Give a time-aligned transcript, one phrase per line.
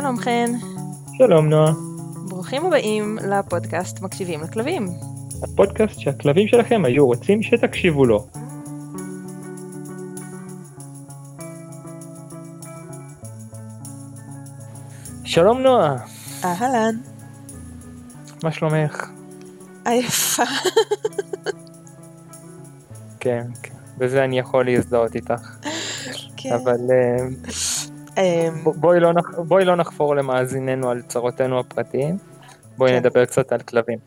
[0.00, 0.52] שלום חן.
[1.18, 1.72] שלום נועה.
[2.28, 4.88] ברוכים הבאים לפודקאסט מקשיבים לכלבים.
[5.42, 8.26] הפודקאסט שהכלבים שלכם היו רוצים שתקשיבו לו.
[15.24, 15.96] שלום נועה.
[16.44, 16.96] אהלן.
[18.42, 19.10] מה שלומך?
[19.84, 20.44] עייפה.
[23.20, 25.56] כן, כן, בזה אני יכול להזדהות איתך.
[26.36, 26.52] כן.
[26.52, 27.26] אבל אה,
[28.76, 29.38] בואי לא, נח...
[29.38, 32.16] בואי לא נחפור למאזיננו על צרותינו הפרטיים,
[32.76, 32.96] בואי כן.
[32.96, 33.98] נדבר קצת על כלבים.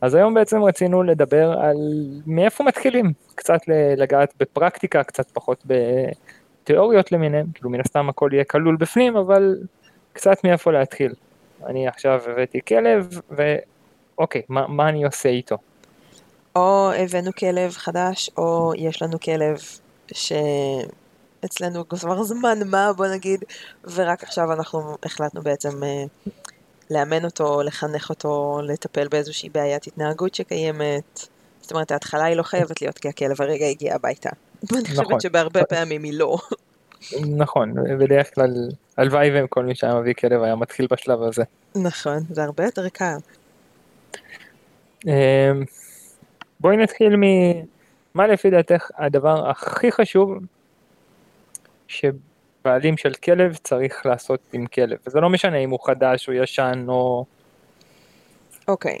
[0.00, 1.76] אז היום בעצם רצינו לדבר על
[2.26, 3.60] מאיפה מתחילים, קצת
[3.96, 9.56] לגעת בפרקטיקה, קצת פחות בתיאוריות למיניהן, כאילו מן הסתם הכל יהיה כלול בפנים, אבל
[10.12, 11.12] קצת מאיפה להתחיל.
[11.66, 15.56] אני עכשיו הבאתי כלב, ואוקיי, מה, מה אני עושה איתו?
[16.56, 19.58] או הבאנו כלב חדש, או יש לנו כלב
[21.42, 23.44] שאצלנו כבר זמן מה, בוא נגיד,
[23.94, 26.04] ורק עכשיו אנחנו החלטנו בעצם אה,
[26.90, 31.26] לאמן אותו, לחנך אותו, לטפל באיזושהי בעיית התנהגות שקיימת.
[31.60, 34.30] זאת אומרת, ההתחלה היא לא חייבת להיות כי הכלב הרגע הגיע הביתה.
[34.72, 35.04] ואני נכון.
[35.04, 36.38] חושבת שבהרבה פעמים היא לא.
[37.42, 38.50] נכון, בדרך כלל,
[38.96, 41.42] הלוואי וכל מי שהיה מביא כלב היה מתחיל בשלב הזה.
[41.76, 43.16] נכון, זה הרבה יותר קל.
[45.06, 45.12] אמ,
[46.60, 47.22] בואי נתחיל מ...
[48.14, 50.38] מה לפי דעתך הדבר הכי חשוב
[51.88, 54.98] שבעלים של כלב צריך לעשות עם כלב?
[55.06, 57.24] וזה לא משנה אם הוא חדש או ישן או...
[58.68, 58.98] אוקיי,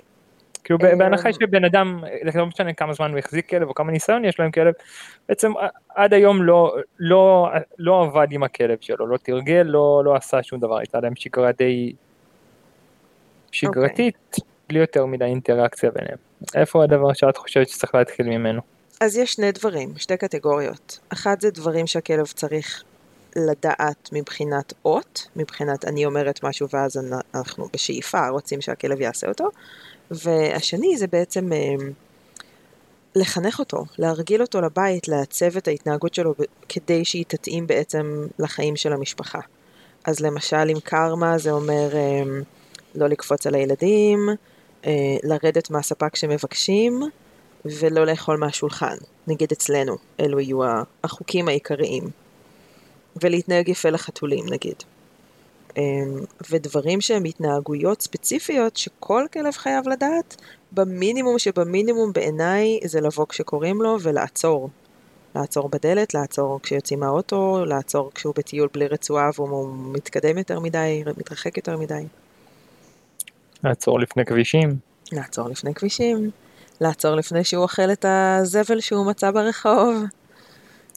[0.64, 0.98] כאילו אמ.
[0.98, 4.44] בהנחה שבן אדם, לא משנה כמה זמן הוא החזיק כלב או כמה ניסיון יש לו
[4.44, 4.74] עם כלב,
[5.28, 5.52] בעצם
[5.88, 10.60] עד היום לא, לא, לא עבד עם הכלב שלו, לא תרגל, לא, לא עשה שום
[10.60, 11.92] דבר, הייתה להם שגרה די
[13.52, 14.36] שגרתית,
[14.68, 16.18] בלי יותר מדי אינטראקציה ביניהם.
[16.54, 18.60] איפה הדבר שאת חושבת שצריך להתחיל ממנו?
[19.00, 20.98] אז יש שני דברים, שתי קטגוריות.
[21.08, 22.82] אחת זה דברים שהכלב צריך
[23.36, 29.48] לדעת מבחינת אות, מבחינת אני אומרת משהו ואז אנ- אנחנו בשאיפה רוצים שהכלב יעשה אותו,
[30.10, 31.74] והשני זה בעצם אה,
[33.14, 36.34] לחנך אותו, להרגיל אותו לבית, לעצב את ההתנהגות שלו
[36.68, 39.40] כדי שהיא תתאים בעצם לחיים של המשפחה.
[40.04, 42.22] אז למשל עם קרמה זה אומר אה,
[42.94, 44.28] לא לקפוץ על הילדים,
[44.86, 47.02] אה, לרדת מהספה כשמבקשים,
[47.64, 48.96] ולא לאכול מהשולחן,
[49.26, 50.60] נגיד אצלנו, אלו יהיו
[51.04, 52.10] החוקים העיקריים.
[53.22, 54.76] ולהתנהג יפה לחתולים נגיד.
[55.76, 55.82] אמ,
[56.50, 60.36] ודברים שהם התנהגויות ספציפיות שכל כלב חייב לדעת,
[60.72, 64.70] במינימום שבמינימום בעיניי זה לבוא כשקוראים לו ולעצור.
[65.34, 71.56] לעצור בדלת, לעצור כשיוצאים מהאוטו, לעצור כשהוא בטיול בלי רצועה והוא מתקדם יותר מדי, מתרחק
[71.56, 72.04] יותר מדי.
[73.64, 74.76] לעצור לפני כבישים?
[75.12, 76.30] לעצור לפני כבישים,
[76.80, 80.04] לעצור לפני שהוא אוכל את הזבל שהוא מצא ברחוב.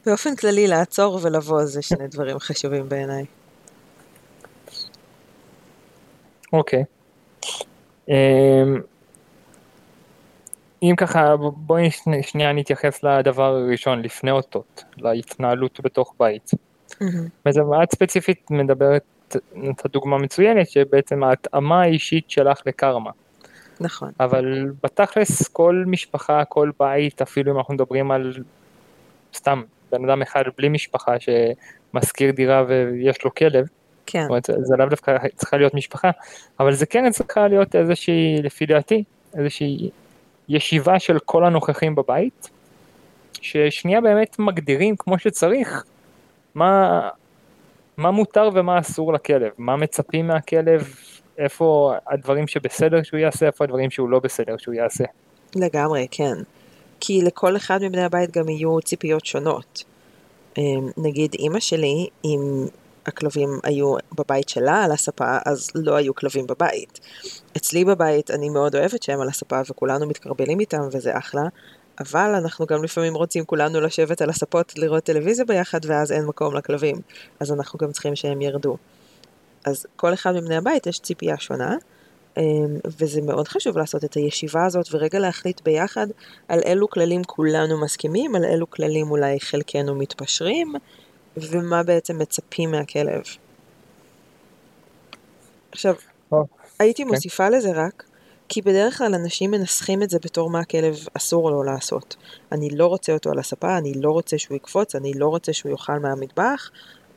[0.06, 3.26] באופן כללי לעצור ולבוא זה שני דברים חשובים בעיניי.
[6.54, 6.84] אוקיי.
[8.10, 8.82] אמ,
[10.84, 16.52] אם ככה בואי שני- שנייה נתייחס לדבר הראשון לפני אותות, להתנהלות בתוך בית.
[17.46, 19.04] בעצם את ספציפית מדברת,
[19.72, 23.12] את הדוגמה מצוינת שבעצם ההתאמה האישית שלך לקרמה,
[23.82, 28.34] נכון, אבל בתכלס כל משפחה, כל בית, אפילו אם אנחנו מדברים על
[29.34, 29.62] סתם
[29.92, 33.66] בן אדם אחד בלי משפחה שמשכיר דירה ויש לו כלב,
[34.06, 36.10] כן, זאת אומרת, זה לאו דווקא צריכה להיות משפחה,
[36.60, 39.04] אבל זה כן צריכה להיות איזושהי, לפי דעתי,
[39.38, 39.90] איזושהי
[40.50, 42.50] ישיבה של כל הנוכחים בבית,
[43.42, 45.84] ששנייה באמת מגדירים כמו שצריך
[46.56, 47.10] מה,
[47.98, 50.96] מה מותר ומה אסור לכלב, מה מצפים מהכלב,
[51.38, 55.04] איפה הדברים שבסדר שהוא יעשה, איפה הדברים שהוא לא בסדר שהוא יעשה.
[55.56, 56.34] לגמרי, כן.
[57.00, 59.84] כי לכל אחד מבני הבית גם יהיו ציפיות שונות.
[60.58, 62.66] אמ, נגיד אימא שלי, אם
[63.06, 67.00] הכלבים היו בבית שלה על הספה, אז לא היו כלבים בבית.
[67.58, 71.44] אצלי בבית אני מאוד אוהבת שהם על הספה וכולנו מתקרבלים איתם וזה אחלה,
[72.00, 76.56] אבל אנחנו גם לפעמים רוצים כולנו לשבת על הספות לראות טלוויזיה ביחד ואז אין מקום
[76.56, 76.96] לכלבים,
[77.40, 78.78] אז אנחנו גם צריכים שהם ירדו.
[79.66, 81.76] אז כל אחד מבני הבית יש ציפייה שונה,
[82.38, 82.44] אמ,
[83.00, 86.08] וזה מאוד חשוב לעשות את הישיבה הזאת ורגע להחליט ביחד
[86.48, 90.74] על אילו כללים כולנו מסכימים, על אילו כללים אולי חלקנו מתפשרים,
[91.38, 93.22] ומה בעצם מצפים מהכלב.
[95.72, 95.96] עכשיו,
[96.32, 96.46] או,
[96.80, 97.10] הייתי כן.
[97.10, 98.04] מוסיפה לזה רק,
[98.50, 102.16] כי בדרך כלל אנשים מנסחים את זה בתור מה הכלב אסור לו לעשות.
[102.52, 105.72] אני לא רוצה אותו על הספה, אני לא רוצה שהוא יקפוץ, אני לא רוצה שהוא
[105.72, 106.72] יאכל מהמטבח,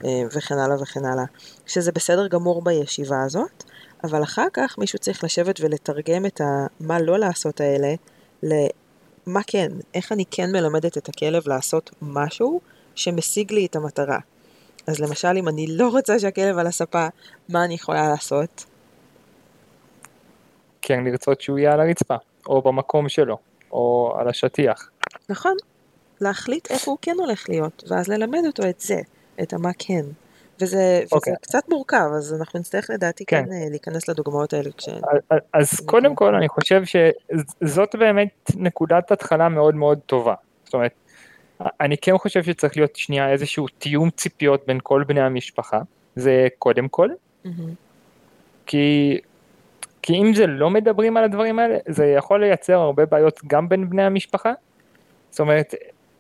[0.04, 1.24] וכן הלאה וכן הלאה.
[1.66, 3.64] שזה בסדר גמור בישיבה הזאת,
[4.04, 7.94] אבל אחר כך מישהו צריך לשבת ולתרגם את ה- מה לא לעשות האלה
[8.42, 12.60] למה כן, איך אני כן מלמדת את הכלב לעשות משהו
[12.94, 14.18] שמשיג לי את המטרה.
[14.86, 17.06] אז למשל, אם אני לא רוצה שהכלב על הספה,
[17.48, 18.64] מה אני יכולה לעשות?
[20.82, 22.14] כן לרצות שהוא יהיה על הרצפה,
[22.46, 23.38] או במקום שלו,
[23.72, 24.90] או על השטיח.
[25.28, 25.56] נכון,
[26.20, 29.00] להחליט איפה הוא כן הולך להיות, ואז ללמד אותו את זה,
[29.42, 30.02] את המה כן.
[30.60, 31.32] וזה, וזה אוקיי.
[31.40, 33.52] קצת מורכב, אז אנחנו נצטרך לדעתי כן, כן.
[33.52, 34.70] אה, להיכנס לדוגמאות האלה.
[34.76, 34.88] כש...
[34.88, 40.34] אז- אז קודם כל אני חושב שזאת באמת נקודת התחלה מאוד מאוד טובה.
[40.64, 40.92] זאת אומרת,
[41.80, 45.80] אני כן חושב שצריך להיות שנייה איזשהו תיאום ציפיות בין כל בני המשפחה,
[46.16, 47.08] זה קודם כל,
[47.44, 47.74] מהמם.
[48.66, 49.18] כי,
[50.02, 53.90] כי אם זה לא מדברים על הדברים האלה, זה יכול לייצר הרבה בעיות גם בין
[53.90, 54.52] בני המשפחה.
[55.30, 55.74] זאת אומרת,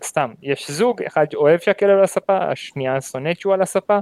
[0.04, 3.98] סתם, יש זוג, אחד אוהב שהכלב על הספה, השנייה שונאת שהוא על הספה,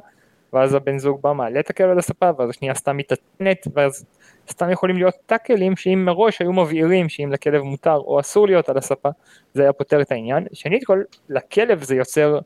[0.52, 4.04] ואז הבן זוג בא מעלה את הכלב על הספה, ואז השנייה סתם מתעצנת, ואז
[4.50, 8.78] סתם יכולים להיות טאקלים שאם מראש היו מבהירים שאם לכלב מותר או אסור להיות על
[8.78, 9.08] הספה,
[9.54, 10.46] זה היה פותר את העניין.
[10.52, 12.38] שנית כל, לכלב זה יוצר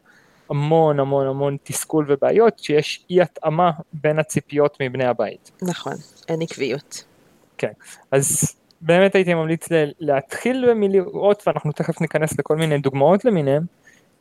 [0.51, 5.51] המון המון המון תסכול ובעיות, שיש אי התאמה בין הציפיות מבני הבית.
[5.63, 5.93] נכון,
[6.29, 7.05] אין עקביות.
[7.59, 7.73] כן,
[8.11, 9.69] אז באמת הייתי ממליץ
[10.01, 13.63] להתחיל מלראות, ואנחנו תכף ניכנס לכל מיני דוגמאות למיניהם,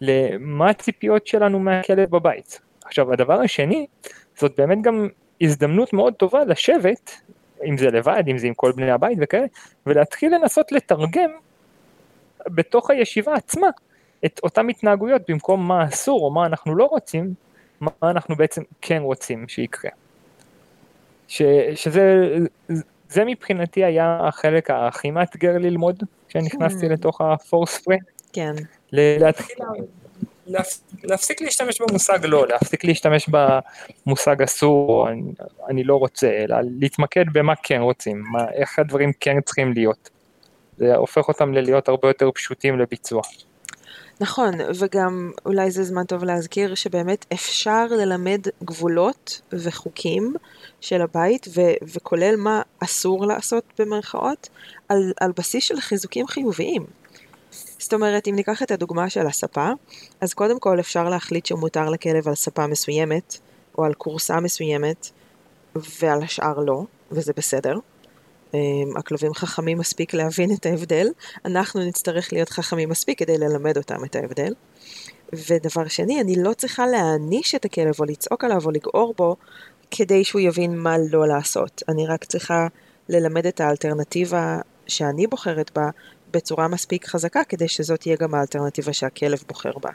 [0.01, 2.59] למה הציפיות שלנו מהכלב בבית.
[2.85, 3.85] עכשיו הדבר השני,
[4.39, 5.07] זאת באמת גם
[5.41, 7.11] הזדמנות מאוד טובה לשבת,
[7.65, 9.45] אם זה לבד, אם זה עם כל בני הבית וכאלה,
[9.85, 11.29] ולהתחיל לנסות לתרגם
[12.47, 13.67] בתוך הישיבה עצמה
[14.25, 17.33] את אותן התנהגויות במקום מה אסור או מה אנחנו לא רוצים,
[17.81, 19.91] מה אנחנו בעצם כן רוצים שיקרה.
[21.27, 21.41] ש,
[21.75, 22.37] שזה
[23.09, 26.89] זה מבחינתי היה החלק הכי מאתגר ללמוד כשנכנסתי Hmm.
[26.89, 27.97] לתוך הפורס פרי,
[28.33, 28.53] כן,
[28.91, 29.55] להתחיל
[30.47, 33.29] להפ- להפסיק להשתמש במושג לא, להפסיק להשתמש
[34.05, 35.21] במושג אסור, אני,
[35.69, 40.09] אני לא רוצה, אלא להתמקד במה כן רוצים, מה, איך הדברים כן צריכים להיות.
[40.77, 43.21] זה הופך אותם ללהיות הרבה יותר פשוטים לביצוע.
[44.21, 50.33] נכון, וגם אולי זה זמן טוב להזכיר שבאמת אפשר ללמד גבולות וחוקים
[50.85, 54.49] של הבית, ו- וכולל מה אסור לעשות במרכאות,
[54.89, 56.85] על, על בסיס של חיזוקים חיוביים.
[57.79, 59.69] זאת אומרת, אם ניקח את הדוגמה של הספה,
[60.21, 63.37] אז קודם כל אפשר להחליט שמותר לכלב על ספה מסוימת,
[63.77, 65.09] או על כורסה מסוימת,
[65.75, 67.77] ועל השאר לא, וזה בסדר.
[68.53, 71.07] אמ, הכלבים חכמים מספיק להבין את ההבדל,
[71.45, 74.53] אנחנו נצטרך להיות חכמים מספיק כדי ללמד אותם את ההבדל.
[75.33, 79.35] ודבר שני, אני לא צריכה להעניש את הכלב או לצעוק עליו או לגעור בו
[79.91, 81.83] כדי שהוא יבין מה לא לעשות.
[81.89, 82.67] אני רק צריכה
[83.09, 85.89] ללמד את האלטרנטיבה שאני בוחרת בה
[86.31, 89.89] בצורה מספיק חזקה כדי שזאת תהיה גם האלטרנטיבה שהכלב בוחר בה.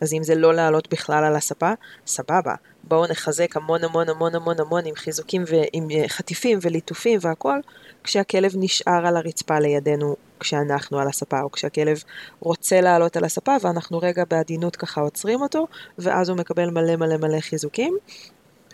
[0.00, 1.72] אז אם זה לא לעלות בכלל על הספה,
[2.06, 2.54] סבבה.
[2.84, 7.58] בואו נחזק המון המון המון המון המון עם חיזוקים ועם אה, חטיפים וליטופים והכל,
[8.04, 12.02] כשהכלב נשאר על הרצפה לידינו כשאנחנו על הספה, או כשהכלב
[12.40, 15.66] רוצה לעלות על הספה ואנחנו רגע בעדינות ככה עוצרים אותו,
[15.98, 17.96] ואז הוא מקבל מלא מלא מלא חיזוקים.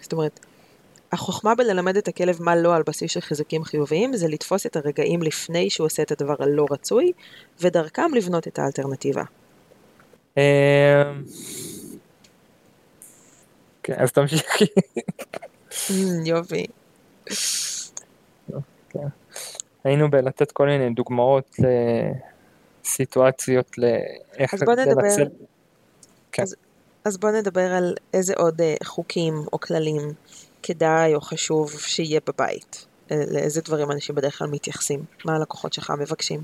[0.01, 0.41] זאת אומרת,
[1.15, 5.23] החוכמה בללמד את הכלב מה לא על בסיס של חיזוקים חיוביים, זה לתפוס את הרגעים
[5.23, 7.13] לפני שהוא עושה את הדבר הלא רצוי,
[7.61, 9.23] ודרכם לבנות את האלטרנטיבה.
[10.37, 10.43] אמ,
[13.83, 14.65] כן, אז תמשיכי.
[15.91, 16.67] אמ, יופי.
[19.85, 21.57] היינו בלתת כל מיני דוגמאות
[22.85, 24.55] לסיטואציות לאיך.
[24.55, 25.27] לנצל.
[26.33, 26.43] כן.
[26.43, 26.57] אז,
[27.05, 30.01] אז בוא נדבר על איזה עוד אה, חוקים או כללים
[30.67, 32.87] כדאי או חשוב שיהיה בבית.
[33.11, 35.05] אה, לאיזה דברים אנשים בדרך כלל מתייחסים.
[35.25, 36.43] מה הלקוחות שלך מבקשים.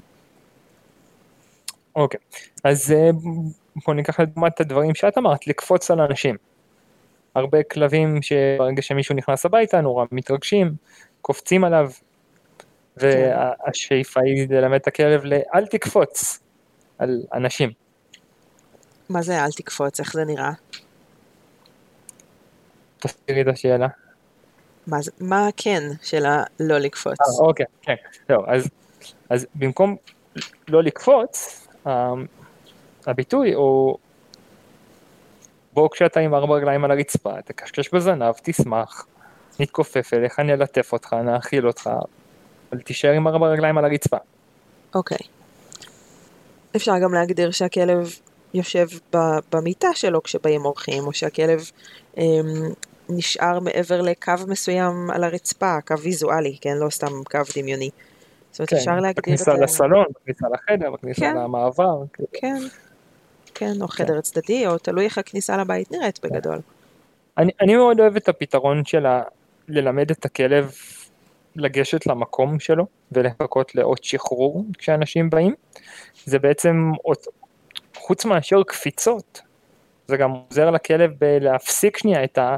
[1.97, 2.21] אוקיי,
[2.65, 3.11] אז אה,
[3.87, 6.37] בוא ניקח לדוגמה את הדברים שאת אמרת, לקפוץ על אנשים.
[7.35, 10.75] הרבה כלבים שברגע שמישהו נכנס הביתה נורא מתרגשים,
[11.23, 11.91] קופצים עליו,
[12.97, 16.41] והשאיפה היא ללמד את הכלב לאל תקפוץ
[16.99, 17.71] על אנשים.
[19.09, 20.01] מה זה אל תקפוץ?
[20.01, 20.53] איך זה נראה?
[22.99, 23.89] תסבירי את השאלה.
[24.91, 27.21] מה, זה, מה הכן של הלא לקפוץ?
[27.21, 27.95] אה, אוקיי, כן,
[28.29, 28.69] זהו, אז,
[29.29, 29.97] אז במקום
[30.69, 32.13] לא לקפוץ, אה,
[33.07, 33.99] הביטוי הוא
[35.73, 39.07] בוא כשאתה עם ארבע רגליים על הרצפה, תקשקש בזנב, תשמח,
[39.61, 41.91] נתכופף אליך, נלטף אותך, נאכיל אותך,
[42.73, 44.17] אבל תישאר עם ארבע רגליים על הרצפה.
[44.95, 45.19] אוקיי.
[46.77, 48.15] אפשר גם להגדיר שהכלב
[48.55, 48.87] יושב
[49.53, 51.71] במיטה שלו כשבאים אורחים, או שהכלב
[52.17, 52.23] אמ,
[53.11, 56.77] נשאר מעבר לקו מסוים על הרצפה, קו ויזואלי, כן?
[56.77, 57.91] לא סתם קו דמיוני.
[58.51, 59.55] זאת אומרת, אפשר להגדיר את בכניסה ה...
[59.55, 61.37] לסלון, בכניסה לחדר, בכניסה כן.
[61.37, 62.03] למעבר.
[62.33, 62.57] כן,
[63.55, 66.59] כן, או חדר צדדי, או תלוי איך הכניסה לבית נראית בגדול.
[67.39, 69.23] אני, אני מאוד אוהב את הפתרון של ה...
[69.69, 70.73] ללמד את הכלב
[71.57, 75.55] לגשת למקום שלו ולחכות לאות שחרור כשאנשים באים.
[76.25, 76.93] זה בעצם,
[77.97, 79.41] חוץ מאשר קפיצות,
[80.09, 82.57] זה גם עוזר לכלב להפסיק שנייה את ה...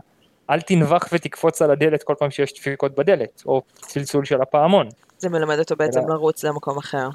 [0.51, 4.89] אל תנבח ותקפוץ על הדלת כל פעם שיש דפיקות בדלת, או צלצול של הפעמון.
[5.19, 6.09] זה מלמד אותו בעצם אלא...
[6.09, 7.09] לרוץ למקום אחר.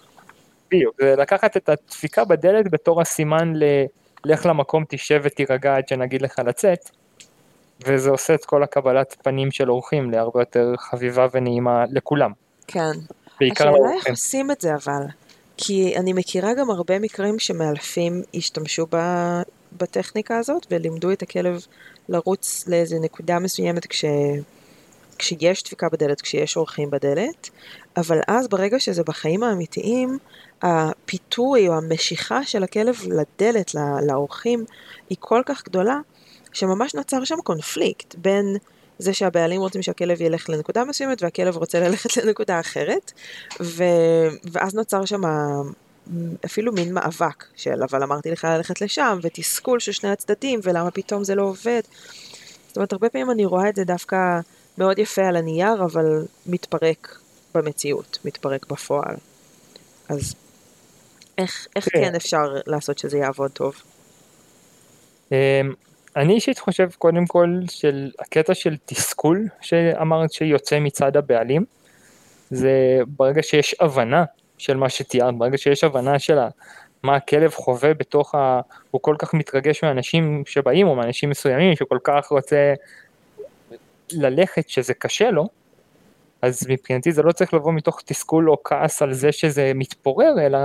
[0.72, 3.64] בדיוק, זה לקחת את הדפיקה בדלת בתור הסימן ל...
[4.26, 6.90] לך למקום, תשב ותירגע עד שנגיד לך לצאת,
[7.86, 12.32] וזה עושה את כל הקבלת פנים של אורחים להרבה יותר חביבה ונעימה לכולם.
[12.68, 12.92] כן.
[13.40, 15.06] בעיקר השאלה איך עושים את זה אבל,
[15.58, 18.98] כי אני מכירה גם הרבה מקרים שמאלפים השתמשו ב...
[19.78, 21.66] בטכניקה הזאת ולימדו את הכלב
[22.10, 24.06] לרוץ לאיזה נקודה מסוימת כש...
[25.18, 27.50] כשיש דפיקה בדלת, כשיש אורחים בדלת,
[27.98, 30.18] אבל אז ברגע שזה בחיים האמיתיים,
[30.62, 33.76] הפיתוי או המשיכה של הכלב לדלת,
[34.08, 34.66] לאורחים,
[35.10, 36.00] היא כל כך גדולה,
[36.54, 38.58] שממש נוצר שם קונפליקט בין
[39.00, 43.12] זה שהבעלים רוצים שהכלב ילך לנקודה מסוימת והכלב רוצה ללכת לנקודה אחרת,
[43.62, 43.84] ו...
[44.52, 45.22] ואז נוצר שם
[46.46, 51.24] אפילו מין מאבק של אבל אמרתי לך ללכת לשם, ותסכול של שני הצדדים, ולמה פתאום
[51.24, 51.82] זה לא עובד.
[52.68, 54.40] זאת אומרת, הרבה פעמים אני רואה את זה דווקא
[54.78, 57.20] מאוד יפה על הנייר, אבל מתפרק
[57.56, 59.16] במציאות, מתפרק בפועל.
[60.10, 60.36] אז
[61.38, 62.02] איך, איך כן.
[62.02, 63.76] כן אפשר לעשות שזה יעבוד טוב?
[65.32, 65.38] אמ,
[66.16, 71.66] אני אישית חושב קודם כל של הקטע של תסכול שאמרת שיוצא מצד הבעלים,
[72.50, 74.26] זה ברגע שיש הבנה
[74.58, 76.38] של מה שתיארת, ברגע שיש הבנה של
[77.04, 78.62] מה הכלב חווה בתוך ה...
[78.92, 82.74] הוא כל כך מתרגש מאנשים שבאים או מאנשים מסוימים שכל כך רוצה
[84.12, 85.48] ללכת שזה קשה לו,
[86.42, 90.60] אז מבחינתי זה לא צריך לבוא מתוך תסכול או כעס על זה שזה מתפורר, אלא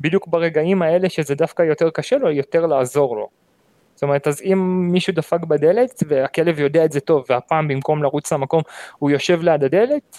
[0.00, 3.28] בדיוק ברגעים האלה שזה דווקא יותר קשה לו, יותר לעזור לו.
[3.94, 8.32] זאת אומרת, אז אם מישהו דפק בדלת והכלב יודע את זה טוב, והפעם במקום לרוץ
[8.32, 8.62] למקום
[8.98, 10.18] הוא יושב ליד הדלת,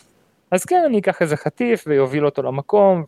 [0.52, 3.04] אז כן, אני אקח איזה חטיף ויוביל אותו למקום,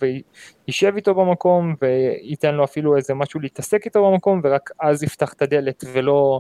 [0.68, 5.42] וישב איתו במקום, וייתן לו אפילו איזה משהו להתעסק איתו במקום, ורק אז יפתח את
[5.42, 6.40] הדלת ולא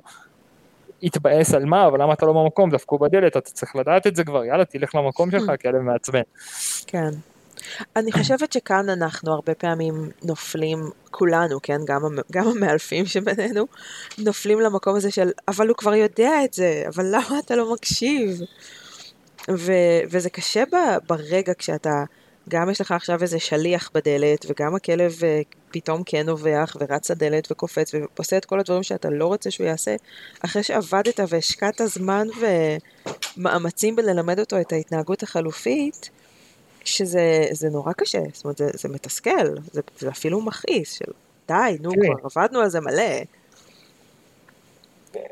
[1.01, 4.23] יתבאס על מה, אבל למה אתה לא במקום, דפקו בדלת, אתה צריך לדעת את זה
[4.23, 6.21] כבר, יאללה, תלך למקום שלך, כלב מעצבן.
[6.87, 7.09] כן.
[7.95, 10.79] אני חושבת שכאן אנחנו הרבה פעמים נופלים,
[11.11, 12.01] כולנו, כן, גם,
[12.31, 13.67] גם המאלפים שבינינו,
[14.17, 18.41] נופלים למקום הזה של, אבל הוא כבר יודע את זה, אבל למה אתה לא מקשיב?
[19.57, 22.03] ו- וזה קשה ב- ברגע כשאתה,
[22.49, 27.51] גם יש לך עכשיו איזה שליח בדלת, וגם הכלב uh, פתאום כן נובח, ורץ לדלת
[27.51, 29.95] וקופץ, ועושה את כל הדברים שאתה לא רוצה שהוא יעשה,
[30.45, 32.27] אחרי שעבדת והשקעת זמן
[33.37, 36.09] ומאמצים בללמד אותו את ההתנהגות החלופית,
[36.85, 41.11] שזה נורא קשה, זאת אומרת, זה, זה מתסכל, זה, זה אפילו מכעיס, של
[41.47, 41.91] די, נו.
[41.91, 43.23] כבר עבדנו על זה מלא.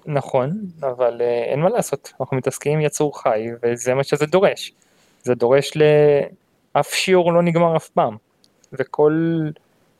[0.05, 4.73] נכון, אבל אה, אין מה לעשות, אנחנו מתעסקים עם יצור חי וזה מה שזה דורש.
[5.23, 8.17] זה דורש לאף שיעור לא נגמר אף פעם,
[8.73, 9.41] וכל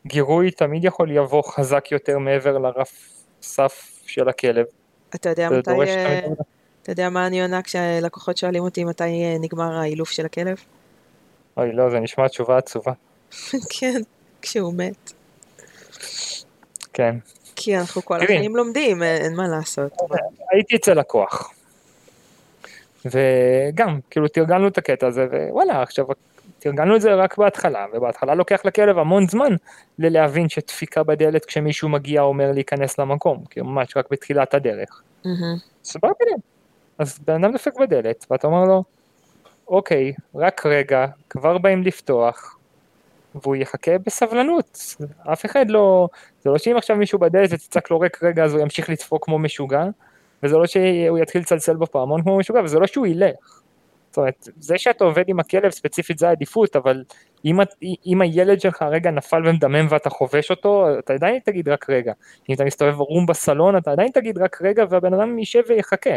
[0.06, 4.66] גירוי תמיד יכול לבוא חזק יותר מעבר לרף סף של הכלב.
[5.14, 6.20] אתה יודע מתי, אה,
[6.82, 10.56] אתה יודע מה אני עונה כשלקוחות שואלים אותי מתי אה, נגמר האילוף של הכלב?
[11.56, 12.92] אוי לא, זה נשמע תשובה עצובה.
[13.78, 14.00] כן,
[14.42, 15.12] כשהוא מת.
[16.92, 17.16] כן.
[17.60, 19.92] כי אנחנו כל החיים לומדים, אין מה לעשות.
[20.50, 21.52] הייתי אצל לקוח.
[23.04, 26.06] וגם, כאילו תרגלנו את הקטע הזה, ווואלה, עכשיו
[26.58, 29.56] תרגלנו את זה רק בהתחלה, ובהתחלה לוקח לכלב המון זמן
[29.98, 35.02] ללהבין שדפיקה בדלת כשמישהו מגיע אומר להיכנס למקום, כי ממש רק בתחילת הדרך.
[35.84, 36.32] סבבה לי.
[36.98, 38.84] אז בן אדם דופק בדלת, ואתה אומר לו,
[39.68, 42.57] אוקיי, רק רגע, כבר באים לפתוח,
[43.34, 44.78] והוא יחכה בסבלנות,
[45.32, 46.08] אף אחד לא,
[46.42, 49.38] זה לא שאם עכשיו מישהו בדלת ותצעק לו רק רגע אז הוא ימשיך לדפוק כמו
[49.38, 49.84] משוגע,
[50.42, 53.62] וזה לא שהוא יתחיל לצלצל בפעמון כמו משוגע, וזה לא שהוא ילך.
[54.10, 57.04] זאת אומרת, זה שאתה עובד עם הכלב ספציפית זה העדיפות, אבל
[57.44, 57.56] אם,
[58.06, 62.12] אם הילד שלך רגע נפל ומדמם ואתה חובש אותו, אתה עדיין תגיד רק רגע.
[62.48, 66.16] אם אתה מסתובב ערום בסלון, אתה עדיין תגיד רק רגע והבן אדם יישב ויחכה.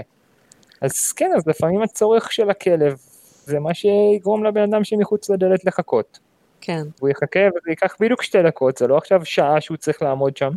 [0.81, 2.97] אז כן, אז לפעמים הצורך של הכלב
[3.45, 6.30] זה מה שיגרום לבן אדם שמחוץ לדלת לחכות.
[6.61, 6.83] כן.
[6.99, 10.51] הוא יחכה וזה ייקח בדיוק שתי דקות, זה לא עכשיו שעה שהוא צריך לעמוד שם.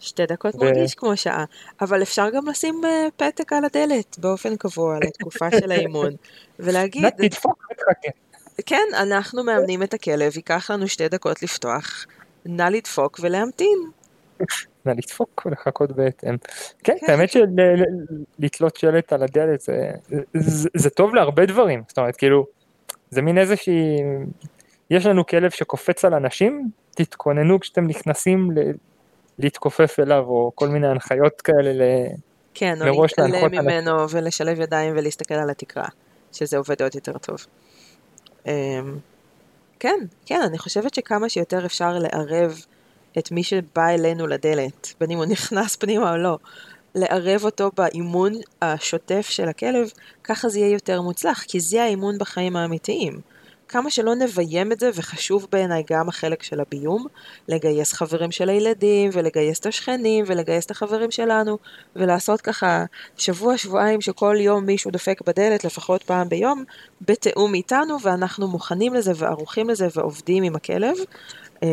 [0.00, 0.58] שתי דקות ו...
[0.58, 1.44] מרגיש כמו שעה,
[1.80, 6.10] אבל אפשר גם לשים uh, פתק על הדלת באופן קבוע לתקופה של האימון,
[6.58, 7.08] ולהגיד...
[7.08, 8.08] תדפוק ותחכה.
[8.66, 12.06] כן, אנחנו מאמנים את הכלב, ייקח לנו שתי דקות לפתוח,
[12.46, 13.78] נא לדפוק ולהמתין.
[14.86, 16.36] נא לדפוק ולחכות בהתאם.
[16.84, 17.12] כן, כן.
[17.12, 19.90] האמת שלתלות שלט על הדלת זה,
[20.34, 22.46] זה, זה טוב להרבה דברים, זאת אומרת, כאילו,
[23.10, 23.98] זה מין איזושהי
[24.92, 28.58] יש לנו כלב שקופץ על אנשים, תתכוננו כשאתם נכנסים ל...
[29.38, 31.82] להתכופף אליו, או כל מיני הנחיות כאלה ל...
[32.54, 34.06] כן, או להתעלם ממנו על...
[34.10, 35.84] ולשלב ידיים ולהסתכל על התקרה,
[36.32, 37.36] שזה עובד עוד יותר טוב.
[38.46, 38.52] אמ,
[39.80, 42.64] כן, כן, אני חושבת שכמה שיותר אפשר לערב
[43.18, 46.38] את מי שבא אלינו לדלת, בין אם הוא נכנס פנימה או לא,
[46.94, 48.32] לערב אותו באימון
[48.62, 49.90] השוטף של הכלב,
[50.24, 53.31] ככה זה יהיה יותר מוצלח, כי זה האימון בחיים האמיתיים.
[53.72, 57.06] כמה שלא נביים את זה, וחשוב בעיניי גם החלק של הביום,
[57.48, 61.58] לגייס חברים של הילדים, ולגייס את השכנים, ולגייס את החברים שלנו,
[61.96, 62.84] ולעשות ככה
[63.16, 66.64] שבוע, שבועיים שכל יום מישהו דופק בדלת, לפחות פעם ביום,
[67.00, 70.96] בתיאום איתנו, ואנחנו מוכנים לזה וערוכים לזה ועובדים עם הכלב.
[71.62, 71.68] אמ,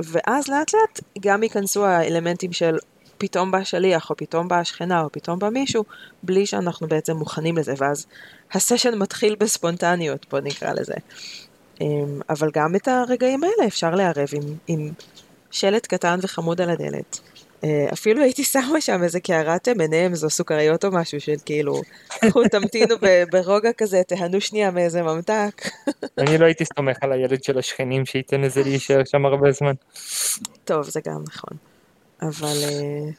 [0.00, 2.76] ואז לאט לאט גם ייכנסו האלמנטים של
[3.20, 5.84] פתאום בא שליח, או פתאום באה שכנה, או פתאום בא מישהו,
[6.22, 8.06] בלי שאנחנו בעצם מוכנים לזה, ואז
[8.52, 10.94] הסשן מתחיל בספונטניות, בוא נקרא לזה.
[11.80, 14.90] אמ, אבל גם את הרגעים האלה אפשר לערב עם, עם
[15.50, 17.20] שלט קטן וחמוד על הדלת.
[17.64, 22.42] אה, אפילו הייתי שמה שם איזה קערת M&M's או סוכריות או משהו של כאילו, קחו
[22.50, 22.94] תמתינו
[23.30, 25.68] ברוגע כזה, תהנו שנייה מאיזה ממתק.
[26.18, 29.72] אני לא הייתי סומך על הילד של השכנים שייתן לזה להישאר שם הרבה זמן.
[30.64, 31.69] טוב, זה גם נכון.
[32.22, 33.10] אבל אה,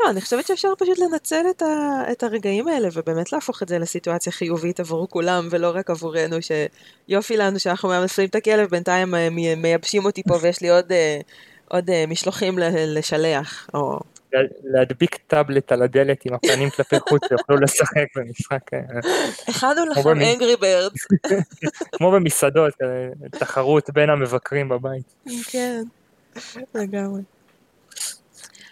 [0.00, 3.78] לא, אני חושבת שאפשר פשוט לנצל את, ה, את הרגעים האלה ובאמת להפוך את זה
[3.78, 9.28] לסיטואציה חיובית עבור כולם ולא רק עבורנו, שיופי לנו שאנחנו מאמצים את הכלב, בינתיים אה,
[9.56, 11.20] מייבשים אותי פה ויש לי עוד, אה,
[11.68, 13.68] עוד משלוחים לשלח.
[13.74, 14.00] או...
[14.64, 18.70] להדביק טאבלט על הדלת עם הפנים כלפי חוץ שיוכלו לשחק במשחק.
[19.48, 21.06] הכנו לכם אנגרי ברדס.
[21.92, 22.74] כמו במסעדות,
[23.30, 25.14] תחרות בין המבקרים בבית.
[25.50, 25.82] כן,
[26.74, 27.20] לגמרי.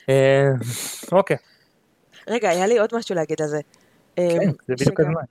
[0.08, 0.48] אה,
[1.12, 1.36] אוקיי.
[2.28, 3.60] רגע, היה לי עוד משהו להגיד על זה.
[4.16, 5.22] כן, אה, זה בדיוק הזמן.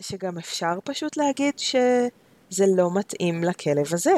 [0.00, 4.14] שגם אפשר פשוט להגיד שזה לא מתאים לכלב הזה.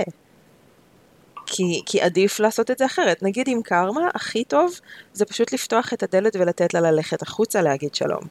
[1.46, 3.22] כי, כי עדיף לעשות את זה אחרת.
[3.22, 4.80] נגיד עם קרמה, הכי טוב
[5.12, 8.22] זה פשוט לפתוח את הדלת ולתת לה ללכת החוצה להגיד שלום.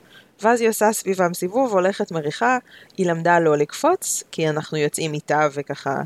[0.42, 2.58] ואז היא עושה סביבם סיבוב, הולכת מריחה,
[2.98, 6.02] היא למדה לא לקפוץ, כי אנחנו יוצאים איתה וככה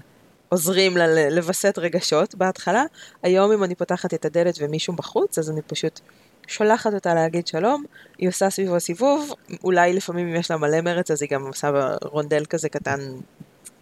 [0.55, 2.83] עוזרים לה לווסת רגשות בהתחלה.
[3.24, 6.00] היום אם אני פותחת את הדלת ומישהו בחוץ, אז אני פשוט
[6.48, 7.83] שולחת אותה להגיד שלום,
[8.18, 11.96] היא עושה סביבו סיבוב, אולי לפעמים אם יש לה מלא מרץ אז היא גם עושה
[12.03, 13.00] רונדל כזה קטן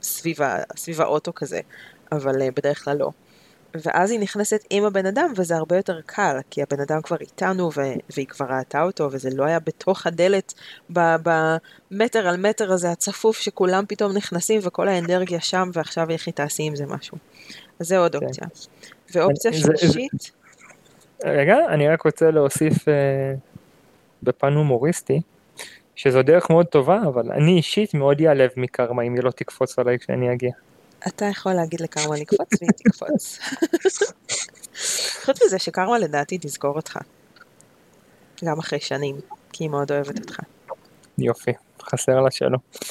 [0.01, 1.59] סביב, האוטו כזה,
[2.11, 3.09] אבל uh, בדרך כלל לא.
[3.75, 7.69] ואז היא נכנסת עם הבן אדם, וזה הרבה יותר קל, כי הבן אדם כבר איתנו,
[7.77, 10.53] ו- והיא כבר ראתה אותו, וזה לא היה בתוך הדלת,
[10.89, 16.63] במטר על מטר הזה הצפוף, שכולם פתאום נכנסים, וכל האנרגיה שם, ועכשיו איך היא תעשי
[16.63, 17.17] עם זה משהו.
[17.79, 18.25] אז זה עוד כן.
[18.25, 18.47] אופציה.
[19.13, 20.31] ואופציה שלישית...
[21.25, 22.93] רגע, אני רק רוצה להוסיף אה,
[24.23, 25.21] בפן הומוריסטי,
[25.95, 29.99] שזו דרך מאוד טובה, אבל אני אישית מאוד ייעלב מקרמה אם היא לא תקפוץ עליי
[29.99, 30.51] כשאני אגיע.
[31.07, 33.39] אתה יכול להגיד לקרמה לקפוץ והיא תקפוץ.
[35.25, 36.97] חוץ מזה שקרמה לדעתי תזכור אותך.
[38.43, 39.15] גם אחרי שנים,
[39.51, 40.39] כי היא מאוד אוהבת אותך.
[41.17, 42.57] יופי, חסר לה שלא.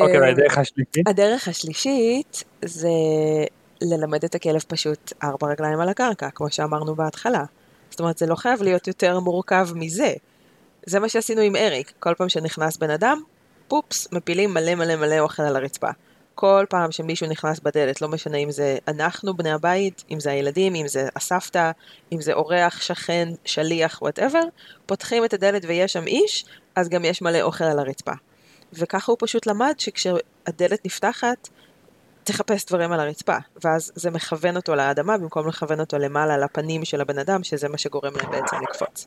[0.00, 1.08] אוקיי, והדרך השלישית?
[1.08, 2.88] הדרך השלישית זה
[3.80, 7.44] ללמד את הכלב פשוט ארבע רגליים על הקרקע, כמו שאמרנו בהתחלה.
[7.90, 10.12] זאת אומרת, זה לא חייב להיות יותר מורכב מזה.
[10.86, 11.92] זה מה שעשינו עם אריק.
[11.98, 13.22] כל פעם שנכנס בן אדם,
[13.72, 15.88] פופס, מפילים מלא מלא מלא אוכל על הרצפה.
[16.34, 20.74] כל פעם שמישהו נכנס בדלת, לא משנה אם זה אנחנו, בני הבית, אם זה הילדים,
[20.74, 21.70] אם זה הסבתא,
[22.12, 24.42] אם זה אורח, שכן, שליח, whatever,
[24.86, 26.44] פותחים את הדלת ויש שם איש,
[26.76, 28.12] אז גם יש מלא אוכל על הרצפה.
[28.72, 31.48] וככה הוא פשוט למד שכשהדלת נפתחת,
[32.24, 37.00] תחפש דברים על הרצפה, ואז זה מכוון אותו לאדמה במקום לכוון אותו למעלה לפנים של
[37.00, 39.06] הבן אדם, שזה מה שגורם להם בעצם לקפוץ.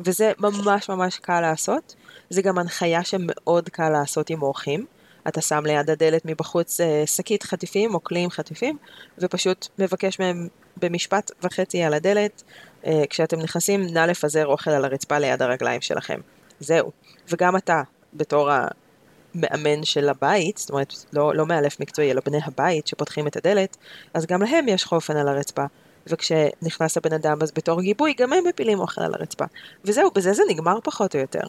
[0.00, 1.94] וזה ממש ממש קל לעשות,
[2.30, 4.86] זה גם הנחיה שמאוד קל לעשות עם אורחים.
[5.28, 8.76] אתה שם ליד הדלת מבחוץ אה, שקית חטיפים או כלי עם חטיפים,
[9.18, 12.42] ופשוט מבקש מהם במשפט וחצי על הדלת,
[12.86, 16.20] אה, כשאתם נכנסים, נא לפזר אוכל על הרצפה ליד הרגליים שלכם.
[16.60, 16.90] זהו.
[17.32, 17.82] וגם אתה,
[18.14, 23.36] בתור המאמן של הבית, זאת אומרת, לא, לא מאלף מקצועי, אלא בני הבית שפותחים את
[23.36, 23.76] הדלת,
[24.14, 25.64] אז גם להם יש חופן על הרצפה.
[26.06, 29.44] וכשנכנס הבן אדם, אז בתור גיבוי, גם הם מפילים אוכל על הרצפה.
[29.84, 31.40] וזהו, בזה זה נגמר פחות או יותר.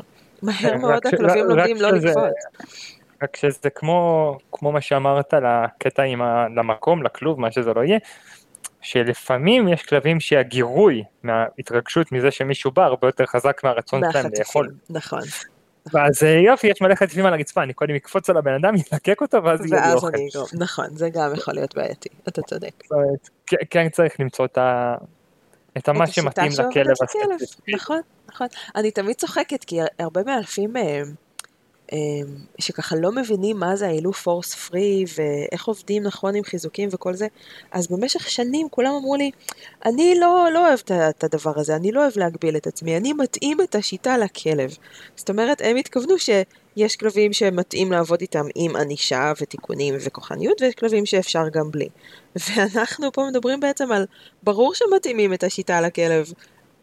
[0.41, 2.33] מהר מאוד הכלבים לומדים לא לקפוץ.
[3.23, 7.97] רק שזה כמו, כמו מה שאמרת לקטע עם ה, למקום, לכלוב, מה שזה לא יהיה,
[8.81, 14.71] שלפעמים יש כלבים שהגירוי מההתרגשות מזה שמישהו בא הרבה יותר חזק מהרצון שלהם לאכול.
[14.89, 15.21] נכון.
[15.93, 19.21] ואז אה, יופי, יש מלא חטיפים על הרצפה, אני קודם אקפוץ על הבן אדם, ילקק
[19.21, 20.07] אותו, ואז יהיה לי אוכל.
[20.53, 22.83] נכון, זה גם יכול להיות בעייתי, אתה צודק.
[23.69, 24.95] כן צריך למצוא את ה...
[25.77, 27.71] את מה שמתאים לכלב הספציפי.
[27.75, 28.47] נכון, נכון.
[28.75, 31.01] אני תמיד צוחקת, כי הרבה מאלפים, אה,
[32.59, 37.27] שככה לא מבינים מה זה האילוף פורס פרי ואיך עובדים נכון עם חיזוקים וכל זה,
[37.71, 39.31] אז במשך שנים כולם אמרו לי,
[39.85, 43.61] אני לא, לא אוהב את הדבר הזה, אני לא אוהב להגביל את עצמי, אני מתאים
[43.61, 44.77] את השיטה לכלב.
[45.15, 51.05] זאת אומרת, הם התכוונו שיש כלבים שמתאים לעבוד איתם עם ענישה ותיקונים וכוחניות, ויש כלבים
[51.05, 51.87] שאפשר גם בלי.
[52.35, 54.05] ואנחנו פה מדברים בעצם על,
[54.43, 56.31] ברור שמתאימים את השיטה לכלב,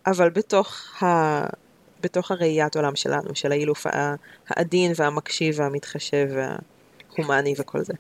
[0.06, 1.61] אבל בתוך ה...
[2.02, 3.86] בתוך הראיית עולם שלנו, של האילוף
[4.48, 7.92] העדין והמקשיב והמתחשב וההומני וכל זה.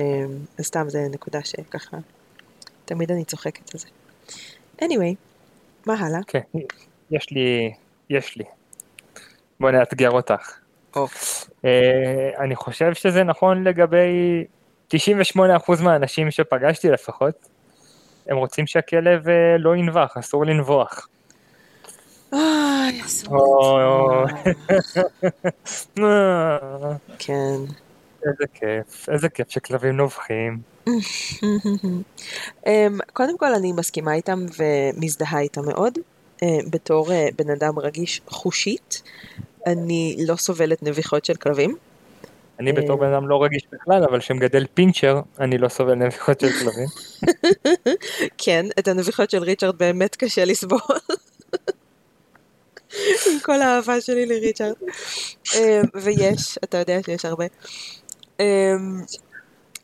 [0.00, 0.04] אמ,
[0.58, 1.96] אז סתם זה נקודה שככה,
[2.84, 3.88] תמיד אני צוחקת על זה.
[4.82, 5.14] anyway,
[5.86, 6.20] מה הלאה?
[6.26, 6.82] כן, okay.
[7.10, 7.72] יש לי,
[8.10, 8.44] יש לי.
[9.60, 10.58] בוא נאתגר אותך.
[10.94, 10.98] Oh.
[10.98, 11.64] Uh,
[12.38, 14.44] אני חושב שזה נכון לגבי
[14.94, 14.96] 98%
[15.82, 17.48] מהאנשים שפגשתי לפחות.
[18.26, 21.08] הם רוצים שהכלב uh, לא ינבח, אסור לנבוח.
[22.32, 24.26] אוי, אסור.
[27.18, 27.56] כן.
[28.26, 30.58] איזה כיף, איזה כיף שכלבים נובחים.
[32.66, 35.98] אמ, קודם כל אני מסכימה איתם ומזדהה איתם מאוד.
[36.42, 39.02] אה, בתור אה, בן אדם רגיש חושית,
[39.66, 41.76] אני לא סובלת נביחות של כלבים.
[42.60, 46.48] אני בתור בן אדם לא רגיש בכלל, אבל כשמגדל פינצ'ר, אני לא סובל נביחות של
[46.50, 46.88] כלבים.
[48.44, 50.80] כן, את הנביחות של ריצ'רד באמת קשה לסבול.
[52.94, 54.74] עם כל האהבה שלי לריצ'רד.
[55.54, 57.44] אמ, ויש, אתה יודע שיש הרבה.
[58.40, 58.44] אמ,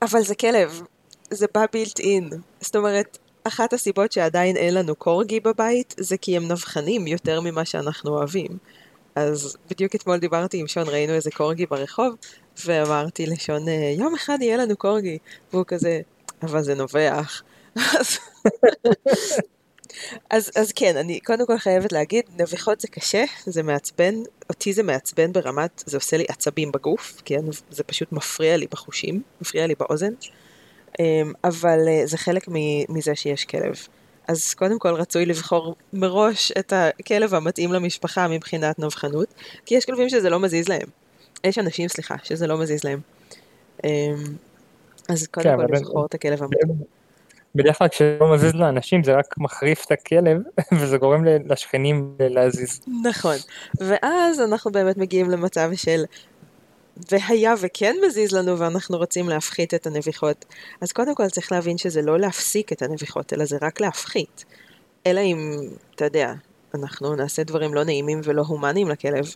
[0.03, 0.83] אבל זה כלב,
[1.31, 2.31] זה בא בילט אין.
[2.61, 7.65] זאת אומרת, אחת הסיבות שעדיין אין לנו קורגי בבית, זה כי הם נבחנים יותר ממה
[7.65, 8.59] שאנחנו אוהבים.
[9.15, 12.15] אז בדיוק אתמול דיברתי עם שון, ראינו איזה קורגי ברחוב,
[12.65, 15.19] ואמרתי לשון, אה, יום אחד יהיה לנו קורגי.
[15.53, 16.01] והוא כזה,
[16.43, 17.43] אבל זה נובח.
[20.31, 24.15] אז, אז כן, אני קודם כל חייבת להגיד, נביחות זה קשה, זה מעצבן,
[24.49, 29.23] אותי זה מעצבן ברמת, זה עושה לי עצבים בגוף, כן, זה פשוט מפריע לי בחושים,
[29.41, 30.13] מפריע לי באוזן,
[31.01, 32.49] אמ, אבל אה, זה חלק
[32.89, 33.75] מזה שיש כלב.
[34.29, 39.35] אז קודם כל רצוי לבחור מראש את הכלב המתאים למשפחה מבחינת נבחנות,
[39.67, 40.89] כי יש כלבים שזה לא מזיז להם.
[41.45, 43.01] יש אנשים, סליחה, שזה לא מזיז להם.
[43.85, 43.91] אמ,
[45.09, 46.96] אז קודם כן, כל לבחור את הכלב המתאים.
[47.57, 50.41] בדרך כלל כשלא מזיז לאנשים זה רק מחריף את הכלב
[50.81, 52.81] וזה גורם לשכנים להזיז.
[53.03, 53.37] נכון,
[53.81, 56.05] ואז אנחנו באמת מגיעים למצב של
[57.11, 60.45] והיה וכן מזיז לנו ואנחנו רוצים להפחית את הנביחות,
[60.81, 64.45] אז קודם כל צריך להבין שזה לא להפסיק את הנביחות, אלא זה רק להפחית.
[65.07, 65.61] אלא אם,
[65.95, 66.33] אתה יודע,
[66.75, 69.35] אנחנו נעשה דברים לא נעימים ולא הומניים לכלב,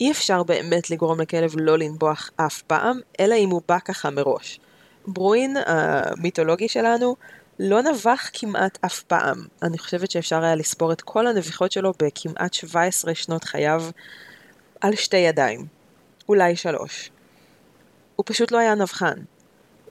[0.00, 4.60] אי אפשר באמת לגרום לכלב לא לנבוח אף פעם, אלא אם הוא בא ככה מראש.
[5.06, 7.16] ברואין המיתולוגי שלנו
[7.62, 9.46] לא נבח כמעט אף פעם.
[9.62, 13.82] אני חושבת שאפשר היה לספור את כל הנביחות שלו בכמעט 17 שנות חייו
[14.80, 15.66] על שתי ידיים.
[16.28, 17.10] אולי שלוש.
[18.16, 19.14] הוא פשוט לא היה נבחן.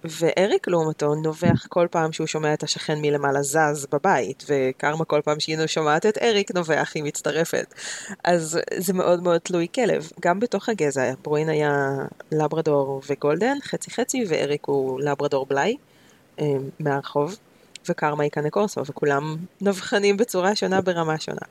[0.03, 5.39] ואריק לעומתו נובח כל פעם שהוא שומע את השכן מלמעלה זז בבית, וקרמה כל פעם
[5.39, 7.73] שהיא שומעת את אריק נובח, היא מצטרפת.
[8.23, 10.09] אז זה מאוד מאוד תלוי כלב.
[10.19, 11.95] גם בתוך הגזע, ברואין היה
[12.31, 15.77] לברדור וגולדן, חצי חצי, ואריק הוא לברדור בלאי,
[16.39, 16.45] אה,
[16.79, 17.35] מהרחוב.
[17.89, 21.41] וקרמה היא קורסו, וכולם נבחנים בצורה שונה ברמה שונה.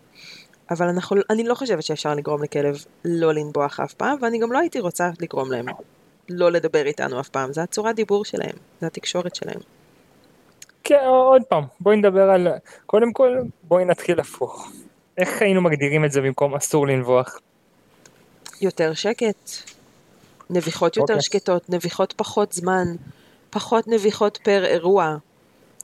[0.70, 4.58] אבל אנחנו, אני לא חושבת שאפשר לגרום לכלב לא לנבוח אף פעם, ואני גם לא
[4.58, 5.66] הייתי רוצה לגרום להם
[6.28, 9.60] לא לדבר איתנו אף פעם, זה הצורת דיבור שלהם, זה התקשורת שלהם.
[10.84, 12.48] כן, עוד פעם, בואי נדבר על,
[12.86, 14.72] קודם כל, בואי נתחיל הפוך.
[15.18, 17.40] איך היינו מגדירים את זה במקום אסור לנבוח?
[18.60, 19.50] יותר שקט,
[20.50, 21.16] נביחות יותר okay.
[21.16, 21.22] אוקיי.
[21.22, 22.86] שקטות, נביחות פחות זמן,
[23.50, 25.16] פחות נביחות פר אירוע,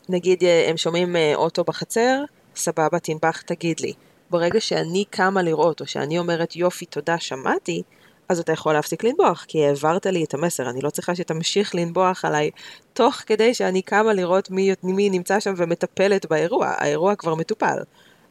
[0.09, 2.25] נגיד אה, הם שומעים אה, אוטו בחצר,
[2.57, 3.93] סבבה, תנבח, תגיד לי.
[4.31, 7.83] ברגע שאני קמה לראות, או שאני אומרת יופי, תודה, שמעתי,
[8.29, 12.25] אז אתה יכול להפסיק לנבוח, כי העברת לי את המסר, אני לא צריכה שתמשיך לנבוח
[12.25, 12.51] עליי,
[12.93, 17.79] תוך כדי שאני קמה לראות מי, מי נמצא שם ומטפלת באירוע, האירוע כבר מטופל.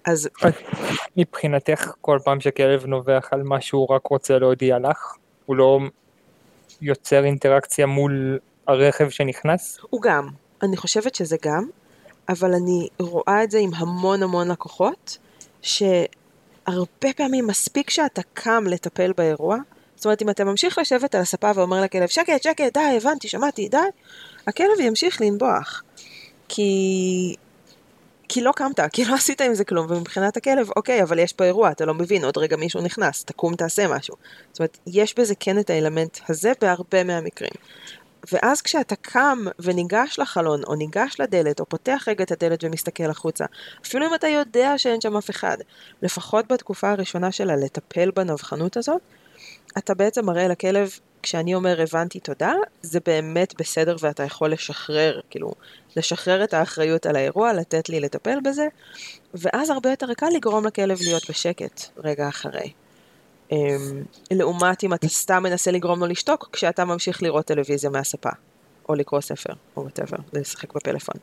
[0.05, 0.29] אז...
[1.17, 5.13] מבחינתך, כל פעם שכלב נובח על מה שהוא רק רוצה להודיע לך,
[5.45, 5.79] הוא לא
[6.81, 9.79] יוצר אינטראקציה מול הרכב שנכנס?
[9.89, 10.27] הוא גם,
[10.63, 11.67] אני חושבת שזה גם,
[12.29, 15.17] אבל אני רואה את זה עם המון המון לקוחות,
[15.61, 19.57] שהרבה פעמים מספיק שאתה קם לטפל באירוע,
[19.95, 23.69] זאת אומרת, אם אתה ממשיך לשבת על הספה ואומר לכלב, שקט, שקט, די, הבנתי, שמעתי,
[23.69, 23.77] די,
[24.47, 25.83] הכלב ימשיך לנבוח.
[26.49, 27.35] כי...
[28.29, 31.43] כי לא קמת, כי לא עשית עם זה כלום, ומבחינת הכלב, אוקיי, אבל יש פה
[31.43, 34.15] אירוע, אתה לא מבין, עוד רגע מישהו נכנס, תקום, תעשה משהו.
[34.51, 37.51] זאת אומרת, יש בזה כן את האלמנט הזה בהרבה מהמקרים.
[38.31, 43.45] ואז כשאתה קם וניגש לחלון, או ניגש לדלת, או פותח רגע את הדלת ומסתכל החוצה,
[43.85, 45.57] אפילו אם אתה יודע שאין שם אף אחד,
[46.01, 49.01] לפחות בתקופה הראשונה שלה לטפל בנבחנות הזאת,
[49.77, 50.89] אתה בעצם מראה לכלב,
[51.23, 55.51] כשאני אומר הבנתי תודה, זה באמת בסדר ואתה יכול לשחרר, כאילו,
[55.95, 58.67] לשחרר את האחריות על האירוע, לתת לי לטפל בזה,
[59.33, 62.73] ואז הרבה יותר קל לגרום לכלב להיות בשקט רגע אחרי.
[63.53, 68.29] אמ, לעומת אם אתה סתם מנסה לגרום לו לשתוק, כשאתה ממשיך לראות טלוויזיה מהספה,
[68.89, 71.15] או לקרוא ספר, או whatever, לשחק בפלאפון.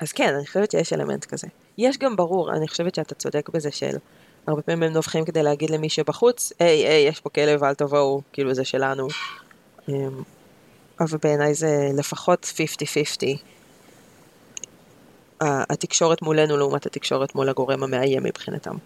[0.00, 1.46] אז כן, אני חושבת שיש אלמנט כזה.
[1.78, 3.96] יש גם ברור, אני חושבת שאתה צודק בזה של...
[4.46, 8.20] הרבה פעמים הם נובחים כדי להגיד למי שבחוץ, היי, היי, יש פה כלב, אל תבואו,
[8.32, 9.08] כאילו זה שלנו.
[9.88, 10.22] אמ,
[11.00, 12.52] אבל בעיניי זה לפחות
[15.40, 15.44] 50-50.
[15.44, 18.76] התקשורת מולנו לעומת התקשורת מול הגורם המאיים מבחינתם.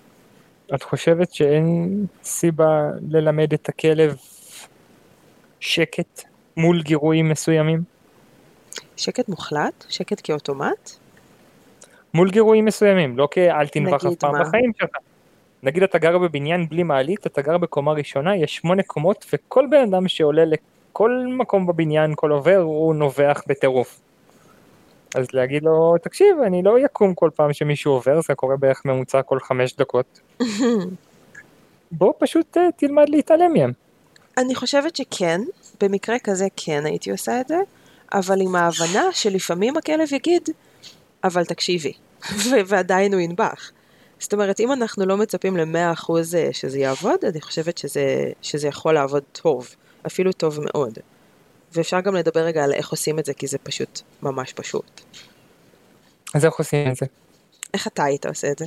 [0.74, 4.16] את חושבת שאין סיבה ללמד את הכלב
[5.60, 6.22] שקט
[6.56, 7.82] מול גירויים מסוימים?
[8.96, 9.84] שקט מוחלט?
[9.88, 10.90] שקט כאוטומט?
[12.14, 14.90] מול גירויים מסוימים, לא כאל תנבח אף פעם בחיים שלך.
[15.62, 19.82] נגיד אתה גר בבניין בלי מעלית, אתה גר בקומה ראשונה, יש שמונה קומות, וכל בן
[19.82, 24.00] אדם שעולה לכל מקום בבניין, כל עובר, הוא נובח בטירוף.
[25.14, 29.22] אז להגיד לו, תקשיב, אני לא יקום כל פעם שמישהו עובר, זה קורה בערך ממוצע
[29.22, 30.20] כל חמש דקות.
[31.92, 33.72] בוא פשוט uh, תלמד להתעלם מהם.
[34.38, 35.40] אני חושבת שכן,
[35.80, 37.58] במקרה כזה כן הייתי עושה את זה,
[38.12, 40.48] אבל עם ההבנה שלפעמים הכלב יגיד,
[41.24, 41.92] אבל תקשיבי,
[42.66, 43.70] ועדיין הוא ינבח.
[44.18, 48.94] זאת אומרת, אם אנחנו לא מצפים ל-100% אה, שזה יעבוד, אני חושבת שזה, שזה יכול
[48.94, 49.68] לעבוד טוב,
[50.06, 50.98] אפילו טוב מאוד.
[51.76, 55.00] ואפשר גם לדבר רגע על איך עושים את זה, כי זה פשוט ממש פשוט.
[56.34, 57.06] אז איך עושים את זה?
[57.74, 58.64] איך אתה היית עושה את זה?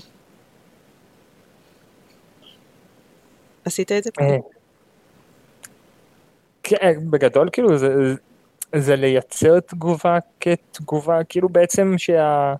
[3.66, 4.26] עשית את זה פעם?
[4.26, 4.38] אה,
[6.64, 8.16] כן, בגדול כאילו זה,
[8.76, 12.54] זה לייצר תגובה כתגובה, כאילו בעצם שה...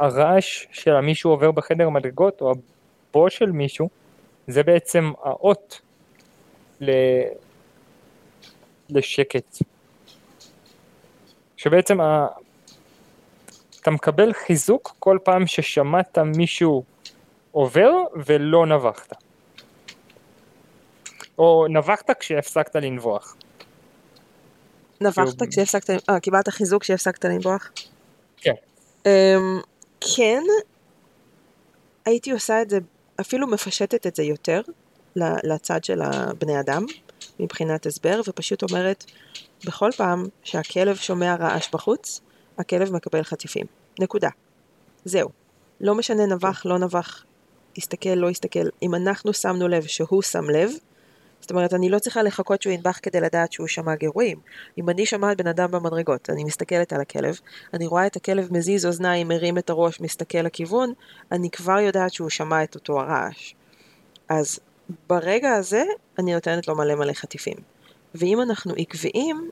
[0.00, 2.52] הרעש של מישהו עובר בחדר מדרגות או
[3.10, 3.88] הבו של מישהו
[4.48, 5.80] זה בעצם האות
[6.80, 6.90] ל...
[8.90, 9.58] לשקט.
[11.56, 12.26] שבעצם ה...
[13.80, 16.84] אתה מקבל חיזוק כל פעם ששמעת מישהו
[17.52, 17.90] עובר
[18.26, 19.12] ולא נבחת.
[21.38, 23.36] או נבחת כשהפסקת לנבוח.
[25.00, 27.72] נבחת כשהפסקת, אה, קיבלת חיזוק כשהפסקת לנבוח?
[28.36, 28.52] כן.
[29.04, 29.66] Um,
[30.16, 30.42] כן,
[32.04, 32.78] הייתי עושה את זה,
[33.20, 34.60] אפילו מפשטת את זה יותר
[35.16, 36.86] לצד של הבני אדם,
[37.40, 39.04] מבחינת הסבר, ופשוט אומרת,
[39.66, 42.20] בכל פעם שהכלב שומע רעש בחוץ,
[42.58, 43.66] הכלב מקבל חטיפים.
[44.00, 44.28] נקודה.
[45.04, 45.28] זהו.
[45.80, 47.24] לא משנה נבח, לא נבח,
[47.78, 48.68] הסתכל, לא הסתכל.
[48.82, 50.70] אם אנחנו שמנו לב שהוא שם לב,
[51.40, 54.38] זאת אומרת, אני לא צריכה לחכות שהוא ינבח כדי לדעת שהוא שמע גירויים.
[54.78, 57.40] אם אני שומעת בן אדם במדרגות, אני מסתכלת על הכלב,
[57.74, 60.92] אני רואה את הכלב מזיז אוזניים, מרים את הראש, מסתכל לכיוון,
[61.32, 63.54] אני כבר יודעת שהוא שמע את אותו הרעש.
[64.28, 64.60] אז
[65.08, 65.84] ברגע הזה,
[66.18, 67.56] אני נותנת לו מלא מלא חטיפים.
[68.14, 69.50] ואם אנחנו עקביים,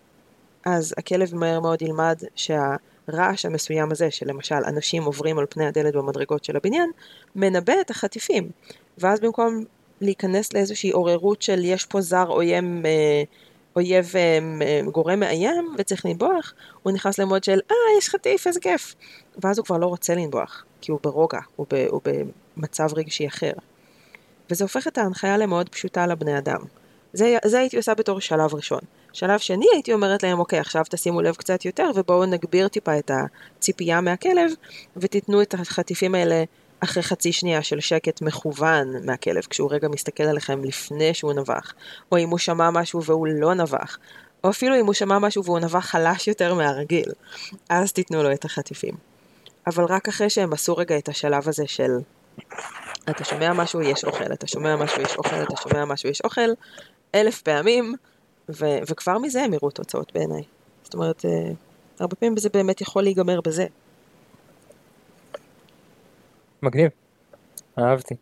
[0.65, 6.45] אז הכלב מהר מאוד ילמד שהרעש המסוים הזה, שלמשל אנשים עוברים על פני הדלת במדרגות
[6.45, 6.91] של הבניין,
[7.37, 8.51] מנבא את החטיפים.
[8.99, 9.65] ואז במקום
[10.01, 13.23] להיכנס לאיזושהי עוררות של יש פה זר עויב, אה,
[13.77, 18.95] אויב אה, גורם מאיים וצריך לנבוח, הוא נכנס למוד של אה, יש חטיף, איזה כיף.
[19.45, 22.01] ואז הוא כבר לא רוצה לנבוח, כי הוא ברוגע, הוא, ב, הוא
[22.57, 23.53] במצב רגשי אחר.
[24.51, 26.61] וזה הופך את ההנחיה למאוד פשוטה לבני אדם.
[27.13, 28.81] זה, זה הייתי עושה בתור שלב ראשון.
[29.13, 33.11] שלב שני הייתי אומרת להם, אוקיי, עכשיו תשימו לב קצת יותר ובואו נגביר טיפה את
[33.11, 34.51] הציפייה מהכלב
[34.97, 36.45] ותיתנו את החטיפים האלה
[36.81, 41.73] אחרי חצי שנייה של שקט מכוון מהכלב, כשהוא רגע מסתכל עליכם לפני שהוא נבח,
[42.13, 43.99] או אם הוא שמע משהו והוא לא נבח,
[44.45, 47.13] או אפילו אם הוא שמע משהו והוא נבח חלש יותר מהרגיל,
[47.69, 48.95] אז תיתנו לו את החטיפים.
[49.67, 51.91] אבל רק אחרי שהם עשו רגע את השלב הזה של
[53.11, 56.51] אתה שומע משהו, יש אוכל, אתה שומע משהו, יש אוכל, אתה שומע משהו, יש אוכל,
[57.15, 57.95] אלף פעמים,
[58.49, 60.43] ו- וכבר מזה הם יראו תוצאות בעיניי.
[60.83, 61.31] זאת אומרת, אה,
[62.01, 63.67] הרבה פעמים זה באמת יכול להיגמר בזה.
[66.63, 66.91] מגניב,
[67.79, 68.15] אהבתי.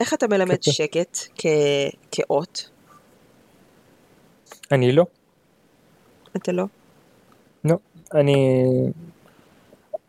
[0.00, 1.46] איך אתה מלמד שקט כ...
[2.12, 2.70] כאות?
[4.72, 5.04] אני לא.
[6.36, 6.64] אתה לא?
[7.64, 7.76] לא,
[8.14, 8.64] אני...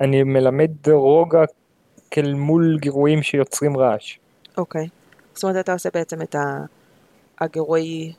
[0.01, 1.43] אני מלמד רוגע
[2.15, 4.17] כאל מול גירויים שיוצרים רעש.
[4.57, 4.87] אוקיי.
[5.33, 6.35] זאת אומרת, אתה עושה בעצם את
[7.39, 8.13] הגירוי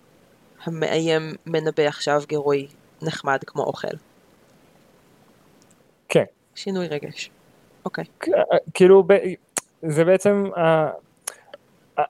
[0.64, 2.66] המאיים מנבא עכשיו גירוי
[3.02, 3.96] נחמד כמו אוכל.
[6.08, 6.24] כן.
[6.54, 7.30] שינוי רגש.
[7.84, 8.04] אוקיי.
[8.74, 9.04] כאילו,
[9.82, 10.44] זה בעצם,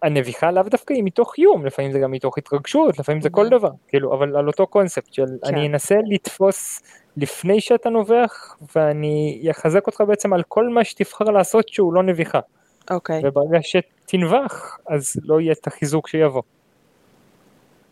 [0.03, 3.70] הנביחה לאו דווקא היא מתוך איום, לפעמים זה גם מתוך התרגשות, לפעמים זה כל דבר,
[3.88, 5.55] כאילו, אבל על אותו קונספט של כן.
[5.55, 6.83] אני אנסה לתפוס
[7.16, 12.40] לפני שאתה נובח, ואני אחזק אותך בעצם על כל מה שתבחר לעשות שהוא לא נביחה.
[12.90, 13.22] אוקיי.
[13.25, 13.59] וברגע
[14.07, 16.42] תנבח, אז לא יהיה את החיזוק שיבוא.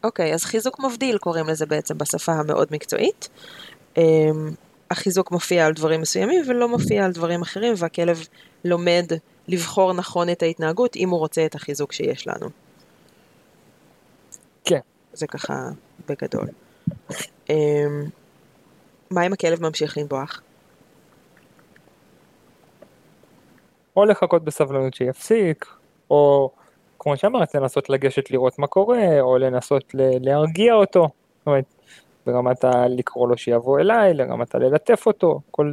[0.04, 3.28] אוקיי, אז חיזוק מבדיל קוראים לזה בעצם בשפה המאוד מקצועית.
[3.96, 4.02] אמ,
[4.90, 8.26] החיזוק מופיע על דברים מסוימים ולא מופיע על דברים אחרים, והכלב
[8.64, 9.06] לומד
[9.48, 12.46] לבחור נכון את ההתנהגות אם הוא רוצה את החיזוק שיש לנו.
[14.64, 14.80] כן.
[15.12, 15.68] זה ככה
[16.08, 16.46] בגדול.
[17.50, 18.04] אמ,
[19.10, 20.42] מה אם הכלב ממשיך לנבוח?
[23.96, 25.66] או לחכות בסבלנות שיפסיק,
[26.10, 26.50] או
[26.98, 31.08] כמו שאמרת, לנסות לגשת לראות מה קורה, או לנסות להרגיע אותו.
[31.38, 31.64] זאת אומרת,
[32.26, 32.88] ברמת ה...
[32.88, 35.70] לקרוא לו שיבוא אליי, לרמת הללטף אותו, כל,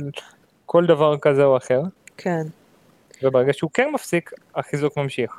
[0.66, 1.82] כל דבר כזה או אחר.
[2.18, 2.44] כן.
[3.24, 5.32] וברגע שהוא כן מפסיק, החיזוק ממשיך.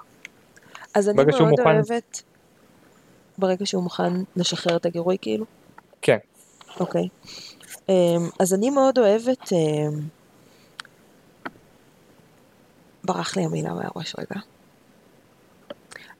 [0.94, 1.62] אז אני מאוד מוכן...
[1.62, 2.22] אוהבת,
[3.38, 5.44] ברגע שהוא מוכן לשחרר את הגירוי כאילו?
[6.02, 6.18] כן.
[6.80, 7.08] אוקיי.
[7.88, 7.94] אמ,
[8.40, 9.52] אז אני מאוד אוהבת...
[9.52, 10.00] אמ,
[13.04, 14.40] ברח לי המילה מהראש רגע.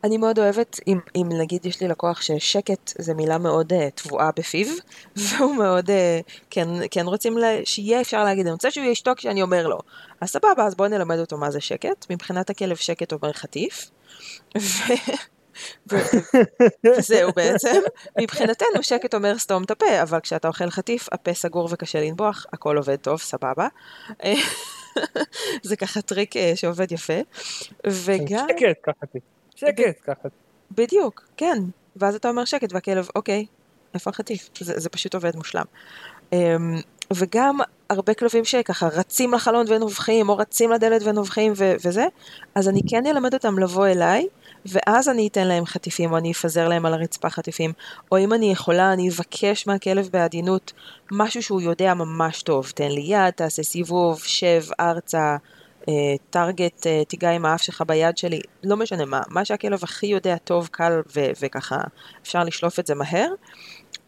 [0.05, 4.31] אני מאוד אוהבת, אם, אם נגיד יש לי לקוח ששקט זה מילה מאוד אה, טבועה
[4.37, 4.67] בפיו,
[5.17, 5.93] והוא מאוד, אה,
[6.51, 9.79] כן, כן רוצים לה, שיהיה אפשר להגיד, אני רוצה שהוא ישתוק כשאני אומר לו.
[10.21, 12.07] אז סבבה, אז בואו נלמד אותו מה זה שקט.
[12.11, 13.91] מבחינת הכלב שקט אומר חטיף.
[14.59, 15.95] ו...
[16.85, 17.81] וזהו בעצם,
[18.21, 22.77] מבחינתנו שקט אומר סתום את הפה, אבל כשאתה אוכל חטיף, הפה סגור וקשה לנבוח, הכל
[22.77, 23.69] עובד טוב, סבבה.
[25.63, 27.21] זה ככה טריק אה, שעובד יפה.
[27.87, 28.47] וגם...
[28.49, 29.23] שקט, ככה טיפ.
[29.67, 30.29] שקט, ככה.
[30.71, 31.59] בדיוק, כן.
[31.97, 33.47] ואז אתה אומר שקט, והכלב, אוקיי,
[33.95, 34.49] איפה החטיף?
[34.59, 35.65] זה, זה פשוט עובד מושלם.
[36.31, 36.35] Um,
[37.15, 37.59] וגם
[37.91, 42.07] הרבה כלבים שככה רצים לחלון ונובחים, או רצים לדלת ונובחים ו- וזה,
[42.55, 44.27] אז אני כן אלמד אותם לבוא אליי,
[44.67, 47.73] ואז אני אתן להם חטיפים, או אני אפזר להם על הרצפה חטיפים,
[48.13, 50.73] או אם אני יכולה, אני אבקש מהכלב בעדינות
[51.11, 52.73] משהו שהוא יודע ממש טוב.
[52.75, 55.37] תן לי יד, תעשה סיבוב, שב ארצה,
[56.31, 60.37] טארגט, אה, תיגע עם האף שלך ביד שלי, לא משנה מה, מה שהכלב הכי יודע
[60.37, 61.77] טוב, קל ו- וככה
[62.23, 63.29] אפשר לשלוף את זה מהר.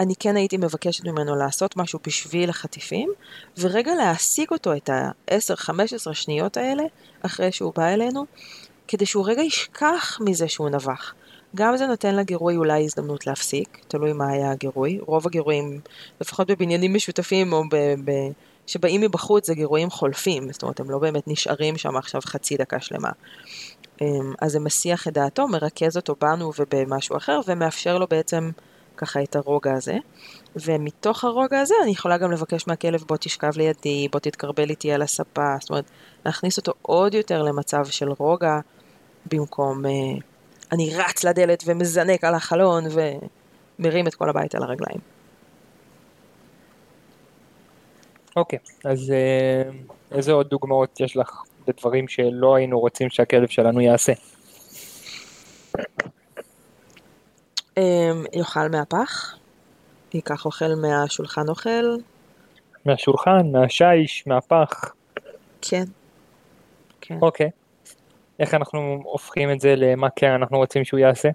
[0.00, 3.12] אני כן הייתי מבקשת ממנו לעשות משהו בשביל החטיפים,
[3.58, 6.82] ורגע להעסיק אותו את ה-10-15 שניות האלה,
[7.22, 8.24] אחרי שהוא בא אלינו,
[8.88, 11.14] כדי שהוא רגע ישכח מזה שהוא נבח.
[11.54, 14.98] גם זה נותן לגירוי אולי הזדמנות להפסיק, תלוי מה היה הגירוי.
[15.00, 15.80] רוב הגירויים,
[16.20, 17.76] לפחות בבניינים משותפים או ב...
[18.04, 18.30] ב-
[18.66, 22.80] שבאים מבחוץ זה גירויים חולפים, זאת אומרת הם לא באמת נשארים שם עכשיו חצי דקה
[22.80, 23.10] שלמה.
[24.00, 28.50] אמ, אז זה מסיח את דעתו, מרכז אותו בנו ובמשהו אחר ומאפשר לו בעצם
[28.96, 29.96] ככה את הרוגע הזה.
[30.56, 35.02] ומתוך הרוגע הזה אני יכולה גם לבקש מהכלב בוא תשכב לידי, בוא תתקרבל איתי על
[35.02, 35.84] הספה, זאת אומרת
[36.26, 38.58] להכניס אותו עוד יותר למצב של רוגע
[39.32, 39.90] במקום אה,
[40.72, 42.84] אני רץ לדלת ומזנק על החלון
[43.78, 45.13] ומרים את כל הבית על הרגליים.
[48.36, 49.70] אוקיי, אז אה,
[50.12, 54.12] איזה עוד דוגמאות יש לך לדברים שלא היינו רוצים שהכלב שלנו יעשה?
[57.76, 59.36] אמ, יאכל מהפח,
[60.14, 61.96] ייקח אוכל מהשולחן אוכל.
[62.84, 64.94] מהשולחן, מהשיש, מהפח.
[65.62, 65.84] כן.
[67.00, 67.18] כן.
[67.22, 67.50] אוקיי.
[68.38, 71.28] איך אנחנו הופכים את זה למה כן אנחנו רוצים שהוא יעשה?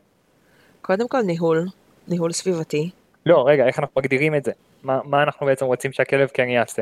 [0.82, 1.68] קודם כל ניהול,
[2.08, 2.90] ניהול סביבתי.
[3.26, 4.52] לא, רגע, איך אנחנו מגדירים את זה?
[4.84, 6.82] מה, מה אנחנו בעצם רוצים שהכלב כן יעשה?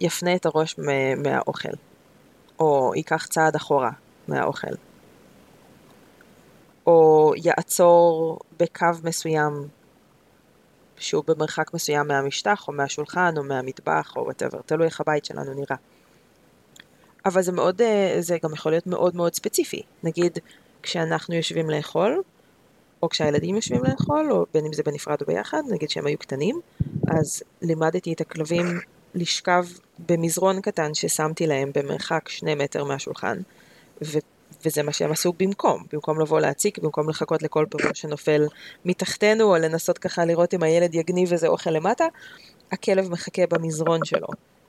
[0.00, 0.76] יפנה את הראש
[1.16, 1.68] מהאוכל,
[2.58, 3.90] או ייקח צעד אחורה
[4.28, 4.74] מהאוכל,
[6.86, 9.68] או יעצור בקו מסוים
[10.96, 15.76] שהוא במרחק מסוים מהמשטח, או מהשולחן, או מהמטבח, או whatever, תלוי איך הבית שלנו נראה.
[17.26, 19.82] אבל זה מאוד, אה, זה גם יכול להיות מאוד מאוד ספציפי.
[20.02, 20.38] נגיד,
[20.82, 22.22] כשאנחנו יושבים לאכול,
[23.02, 26.60] או כשהילדים יושבים לאכול, או בין אם זה בנפרד או ביחד, נגיד שהם היו קטנים,
[27.10, 28.66] אז לימדתי את הכלבים
[29.14, 29.64] לשכב
[29.98, 33.38] במזרון קטן ששמתי להם במרחק שני מטר מהשולחן,
[34.04, 34.18] ו-
[34.64, 38.46] וזה מה שהם עשו במקום, במקום לבוא להציק, במקום לחכות לכל פירות שנופל
[38.84, 42.04] מתחתנו, או לנסות ככה לראות אם הילד יגניב איזה אוכל למטה,
[42.72, 44.28] הכלב מחכה במזרון שלו.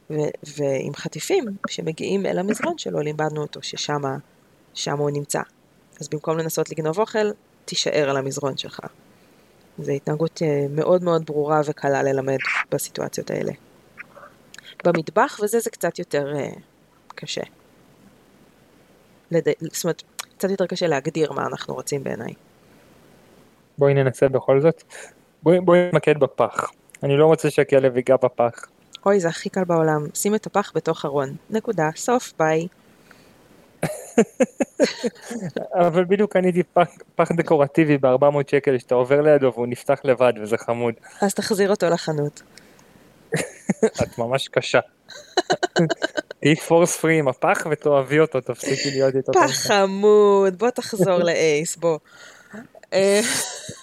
[0.09, 5.41] ו- ועם חטיפים שמגיעים אל המזרון שלו, לימדנו אותו ששם הוא נמצא.
[5.99, 7.31] אז במקום לנסות לגנוב אוכל,
[7.65, 8.79] תישאר על המזרון שלך.
[9.81, 12.37] זו התנהגות אה, מאוד מאוד ברורה וקלה ללמד
[12.71, 13.51] בסיטואציות האלה.
[14.83, 16.59] במטבח וזה זה קצת יותר uh,
[17.15, 17.41] קשה.
[19.31, 19.43] לד...
[19.71, 20.03] זאת אומרת,
[20.37, 22.33] קצת יותר קשה להגדיר מה אנחנו רוצים בעיניי.
[23.77, 24.83] בואי ננסה בכל זאת.
[25.43, 26.71] בואי, בואי נתמקד בפח.
[27.03, 28.65] אני לא רוצה שהכלב ייגע בפח.
[29.05, 30.05] אוי, זה הכי קל בעולם.
[30.13, 31.35] שים את הפח בתוך ארון.
[31.49, 31.89] נקודה.
[31.95, 32.67] סוף, ביי.
[35.73, 36.63] אבל בדיוק קניתי
[37.15, 40.93] פח, דקורטיבי ב-400 שקל שאתה עובר לידו והוא נפתח לבד וזה חמוד.
[41.21, 42.41] אז תחזיר אותו לחנות.
[44.03, 44.79] את ממש קשה.
[46.39, 49.31] תהיי פורס פרי עם הפח ותאהבי אותו, תפסיקי להיות איתו.
[49.31, 51.97] פח חמוד, בוא תחזור לאייס, בוא.
[52.93, 53.21] אה,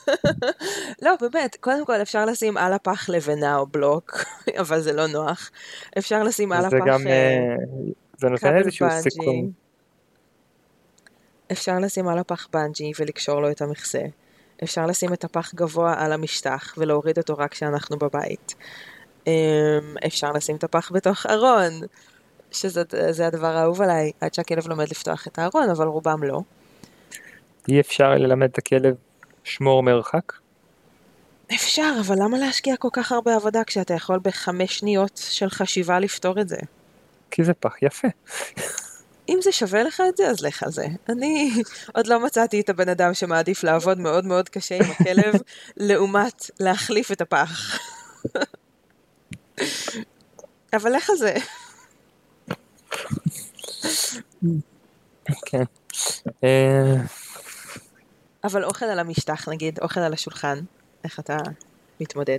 [1.02, 4.24] לא, באמת, קודם כל אפשר לשים על הפח לבנה או בלוק,
[4.60, 5.50] אבל זה לא נוח.
[5.98, 7.56] אפשר לשים על זה הפח גם, אה, אה,
[8.18, 9.50] זה נותן איזשהו בנג'י.
[11.52, 14.02] אפשר לשים על הפח בנג'י ולקשור לו את המכסה.
[14.64, 18.54] אפשר לשים את הפח גבוה על המשטח ולהוריד אותו רק כשאנחנו בבית.
[19.26, 19.32] אמ,
[20.06, 21.72] אפשר לשים את הפח בתוך ארון,
[22.50, 26.40] שזה זה הדבר האהוב עליי, עד שהכלב לומד לפתוח את הארון, אבל רובם לא.
[27.68, 28.94] אי אפשר ללמד את הכלב
[29.44, 30.32] שמור מרחק?
[31.54, 36.40] אפשר, אבל למה להשקיע כל כך הרבה עבודה כשאתה יכול בחמש שניות של חשיבה לפתור
[36.40, 36.58] את זה?
[37.30, 38.08] כי זה פח יפה.
[39.28, 40.86] אם זה שווה לך את זה, אז לך על זה.
[41.08, 41.50] אני
[41.94, 45.34] עוד לא מצאתי את הבן אדם שמעדיף לעבוד מאוד מאוד קשה עם הכלב,
[45.76, 47.78] לעומת להחליף את הפח.
[50.72, 51.34] אבל לך על זה.
[55.46, 55.62] כן.
[56.44, 56.94] אה,
[58.44, 60.58] אבל אוכל על המשטח, נגיד, אוכל על השולחן,
[61.04, 61.36] איך אתה
[62.00, 62.38] מתמודד?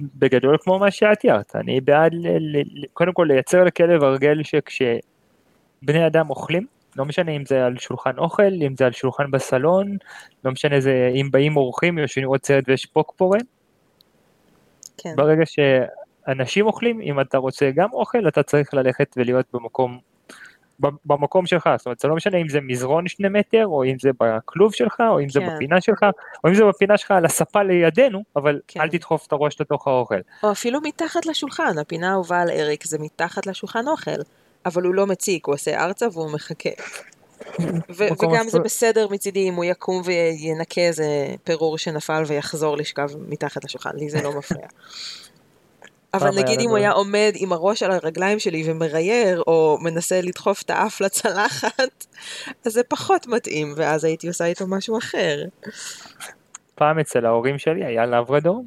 [0.00, 4.42] בגדול כמו מה שאת תיארת, אני בעד ל- ל- ל- קודם כל לייצר לכלב הרגל
[4.42, 6.66] שכשבני אדם אוכלים,
[6.96, 9.96] לא משנה אם זה על שולחן אוכל, אם זה על שולחן בסלון,
[10.44, 13.40] לא משנה זה אם באים אורחים, יושבים לראות סרט ויש פוקפורן,
[14.98, 19.98] כן, ברגע שאנשים אוכלים, אם אתה רוצה גם אוכל, אתה צריך ללכת ולהיות במקום,
[20.80, 24.10] במקום שלך, זאת אומרת, זה לא משנה אם זה מזרון שני מטר, או אם זה
[24.20, 25.56] בכלוב שלך, או אם זה כן.
[25.56, 26.02] בפינה שלך,
[26.44, 28.80] או אם זה בפינה שלך על הספה לידינו, אבל כן.
[28.80, 30.20] אל תדחוף את הראש לתוך האוכל.
[30.42, 34.20] או אפילו מתחת לשולחן, הפינה האהובה על אריק זה מתחת לשולחן אוכל,
[34.66, 36.70] אבל הוא לא מציק, הוא עושה ארצה והוא מחכה.
[37.60, 43.64] ו- וגם זה בסדר מצידי אם הוא יקום וינקה איזה פירור שנפל ויחזור לשכב מתחת
[43.64, 44.66] לשולחן, לי זה לא מפריע.
[46.16, 50.62] אבל נגיד אם הוא היה עומד עם הראש על הרגליים שלי ומרייר, או מנסה לדחוף
[50.62, 52.06] את האף לצלחת,
[52.66, 55.44] אז זה פחות מתאים, ואז הייתי עושה איתו משהו אחר.
[56.74, 58.64] פעם אצל ההורים שלי היה לברדור,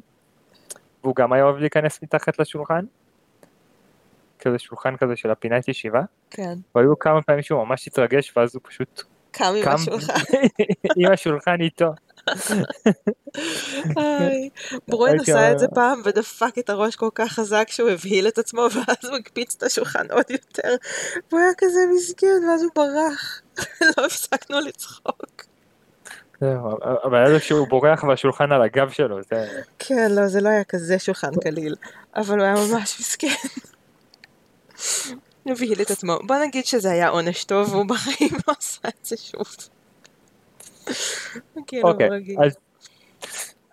[1.02, 2.84] והוא גם היה אוהב להיכנס מתחת לשולחן,
[4.38, 6.54] כזה שולחן כזה של הפינת ישיבה, כן.
[6.74, 10.12] והיו כמה פעמים שהוא ממש התרגש ואז הוא פשוט קם עם השולחן.
[10.96, 11.92] עם השולחן איתו.
[14.88, 18.38] ברואן הייתי עשה את זה פעם ודפק את הראש כל כך חזק שהוא הבהיל את
[18.38, 20.74] עצמו ואז הוא הקפיץ את השולחן עוד יותר
[21.30, 23.42] והוא היה כזה מסכן ואז הוא ברח.
[23.96, 25.44] לא הפסקנו לצחוק.
[27.04, 29.18] אבל זה שהוא בורח והשולחן על הגב שלו.
[29.78, 31.74] כן, לא, זה לא היה כזה שולחן קליל,
[32.16, 33.28] אבל הוא היה ממש מסכן.
[35.46, 36.18] הבהיל את עצמו.
[36.26, 39.46] בוא נגיד שזה היה עונש טוב והוא בחיים לא עשה את זה שוב.
[41.66, 42.36] כאילו, אוקיי, רגיל.
[42.44, 42.58] אז,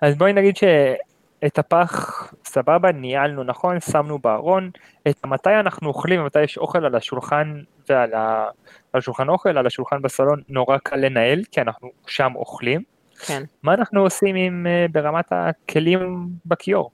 [0.02, 4.70] אז בואי נגיד שאת הפח סבבה, ניהלנו נכון, שמנו בארון,
[5.10, 8.48] את מתי אנחנו אוכלים ומתי יש אוכל על השולחן ועל ה...
[8.94, 12.84] על שולחן אוכל, על השולחן בסלון, נורא קל לנהל, כי אנחנו שם אוכלים.
[13.20, 13.44] כן.
[13.64, 16.92] מה אנחנו עושים עם, אה, ברמת הכלים בכיור?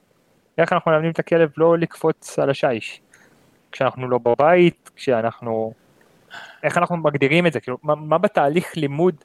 [0.57, 3.01] איך אנחנו מלמדים את הכלב לא לקפוץ על השיש?
[3.71, 5.73] כשאנחנו לא בבית, כשאנחנו...
[6.63, 7.59] איך אנחנו מגדירים את זה?
[7.59, 9.15] כאילו, מה, מה בתהליך לימוד,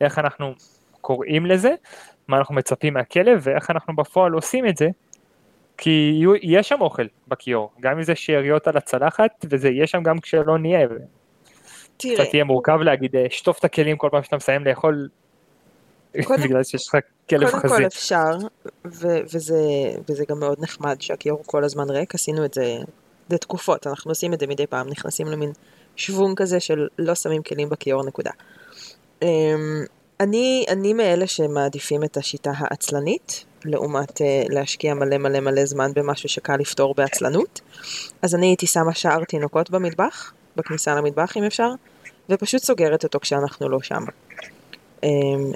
[0.00, 0.54] איך אנחנו
[1.00, 1.74] קוראים לזה,
[2.28, 4.88] מה אנחנו מצפים מהכלב, ואיך אנחנו בפועל עושים את זה,
[5.78, 10.20] כי יהיה שם אוכל בכיור, גם אם זה שאריות על הצלחת, וזה יהיה שם גם
[10.20, 10.88] כשלא נהיה.
[11.96, 15.08] תראה, קצת יהיה מורכב להגיד, אה, שטוף את הכלים כל פעם שאתה מסיים לאכול,
[16.24, 16.96] קודם- בגלל שיש לך
[17.30, 17.76] כלב קודם חזיר.
[17.76, 18.36] כל אפשר,
[18.86, 19.60] ו- וזה,
[20.08, 22.76] וזה גם מאוד נחמד שהכיור כל הזמן ריק, עשינו את זה
[23.30, 25.52] לתקופות, אנחנו עושים את זה מדי פעם, נכנסים למין
[25.96, 28.30] שוונג כזה של לא שמים כלים בכיור נקודה.
[29.24, 29.84] אמ,
[30.20, 36.28] אני, אני מאלה שמעדיפים את השיטה העצלנית, לעומת אה, להשקיע מלא מלא מלא זמן במשהו
[36.28, 37.60] שקל לפתור בעצלנות.
[38.22, 41.68] אז אני הייתי שמה שער תינוקות במטבח, בכניסה למטבח אם אפשר,
[42.28, 44.04] ופשוט סוגרת אותו כשאנחנו לא שם.
[45.02, 45.52] אמ,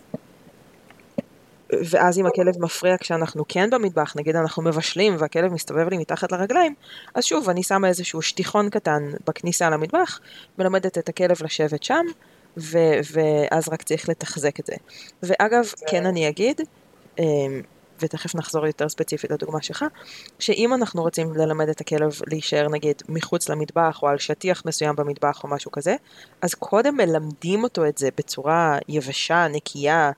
[1.90, 6.74] ואז אם הכלב מפריע כשאנחנו כן במטבח, נגיד אנחנו מבשלים והכלב מסתובב לי מתחת לרגליים,
[7.14, 10.20] אז שוב, אני שמה איזשהו שטיחון קטן בכניסה למטבח,
[10.58, 12.04] מלמדת את הכלב לשבת שם,
[12.58, 14.74] ו- ואז רק צריך לתחזק את זה.
[15.22, 16.60] ואגב, כן אני אגיד,
[17.18, 17.62] אמ,
[18.00, 19.84] ותכף נחזור יותר ספציפית לדוגמה שלך,
[20.38, 25.44] שאם אנחנו רוצים ללמד את הכלב להישאר נגיד מחוץ למטבח או על שטיח מסוים במטבח
[25.44, 25.96] או משהו כזה,
[26.42, 30.10] אז קודם מלמדים אותו את זה בצורה יבשה, נקייה,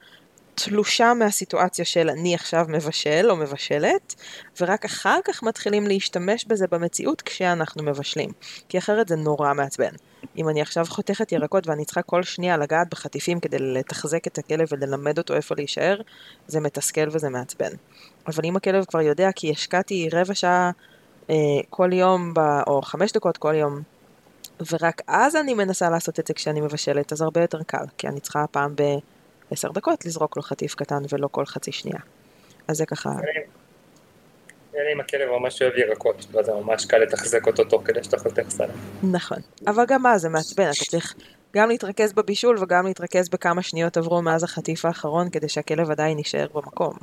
[0.64, 4.14] תלושה מהסיטואציה של אני עכשיו מבשל או מבשלת,
[4.60, 8.30] ורק אחר כך מתחילים להשתמש בזה במציאות כשאנחנו מבשלים.
[8.68, 9.92] כי אחרת זה נורא מעצבן.
[10.36, 14.68] אם אני עכשיו חותכת ירקות ואני צריכה כל שנייה לגעת בחטיפים כדי לתחזק את הכלב
[14.70, 16.00] וללמד אותו איפה להישאר,
[16.46, 17.70] זה מתסכל וזה מעצבן.
[18.26, 20.70] אבל אם הכלב כבר יודע כי השקעתי רבע שעה
[21.30, 21.34] אה,
[21.70, 23.80] כל יום, ב, או חמש דקות כל יום,
[24.72, 28.20] ורק אז אני מנסה לעשות את זה כשאני מבשלת, אז הרבה יותר קל, כי אני
[28.20, 28.74] צריכה פעם
[29.50, 31.98] בעשר דקות לזרוק לו חטיף קטן ולא כל חצי שנייה.
[32.68, 33.10] אז זה ככה...
[34.74, 38.18] אלא אם הכלב ממש אוהב ירקות, ואז זה ממש קל לתחזק אותו תוך כדי שאתה
[38.18, 38.70] חותך סלט.
[39.02, 41.14] נכון, אבל גם אז זה מעצבן, אתה צריך
[41.54, 46.46] גם להתרכז בבישול וגם להתרכז בכמה שניות עברו מאז החטיף האחרון כדי שהכלב עדיין יישאר
[46.54, 46.94] במקום.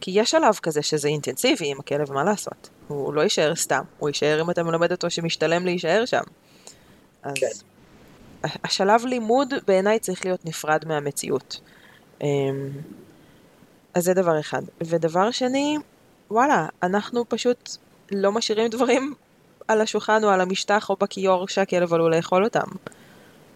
[0.00, 2.68] כי יש שלב כזה שזה אינטנסיבי עם הכלב, מה לעשות?
[2.88, 6.22] הוא לא יישאר סתם, הוא יישאר אם אתה מלמד אותו שמשתלם להישאר שם.
[7.22, 7.46] אז כן.
[8.64, 11.60] השלב לימוד בעיניי צריך להיות נפרד מהמציאות.
[12.22, 12.70] אמ,
[13.94, 14.62] אז זה דבר אחד.
[14.80, 15.76] ודבר שני,
[16.30, 17.70] וואלה, אנחנו פשוט
[18.12, 19.14] לא משאירים דברים
[19.68, 22.66] על השולחן או על המשטח או בכיור שהכלב עלול לאכול אותם.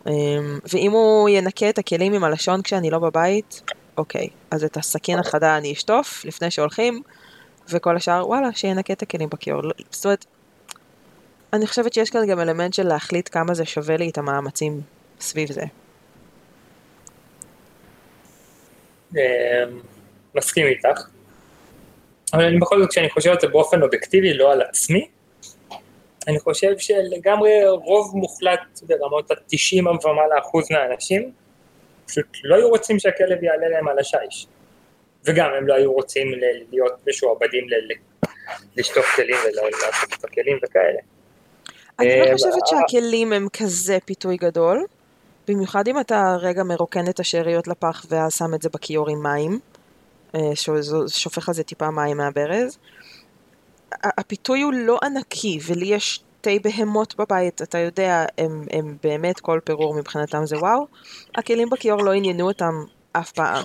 [0.06, 3.62] אמ, ואם הוא ינקה את הכלים עם הלשון כשאני לא בבית,
[3.96, 7.02] אוקיי, אז את הסכין החדה אני אשטוף לפני שהולכים,
[7.68, 9.62] וכל השאר, וואלה, שינקה את הכלים בכיור.
[9.62, 10.26] לא, זאת אומרת,
[11.52, 14.80] אני חושבת שיש כאן גם אלמנט של להחליט כמה זה שווה לי את המאמצים
[15.20, 15.62] סביב זה.
[15.62, 15.68] אמ,
[20.34, 21.00] מסכים איתך.
[22.32, 25.08] אבל אני בכל זאת, כשאני חושב על זה באופן אובייקטיבי, לא על עצמי,
[26.28, 31.32] אני חושב שלגמרי רוב מוחלט ברמות ה-90 ומעלה אחוז מהאנשים,
[32.06, 34.46] פשוט לא היו רוצים שהכלב יעלה להם על השיש.
[35.24, 36.32] וגם הם לא היו רוצים
[36.70, 37.66] להיות משועבדים
[38.76, 40.98] לשטוף כלים ולעשות את הכלים וכאלה.
[41.98, 44.84] אני לא אה, חושבת שהכלים הם כזה פיתוי גדול,
[45.48, 49.58] במיוחד אם אתה רגע מרוקן את השאריות לפח ואז שם את זה בכיור עם מים,
[50.34, 50.40] אה,
[51.08, 52.78] שופך על זה טיפה מים מהברז.
[54.04, 59.60] הפיתוי הוא לא ענקי, ולי יש שתי בהמות בבית, אתה יודע, הם, הם באמת כל
[59.64, 60.86] פירור מבחינתם זה וואו.
[61.34, 62.74] הכלים בכיור לא עניינו אותם
[63.12, 63.64] אף פעם.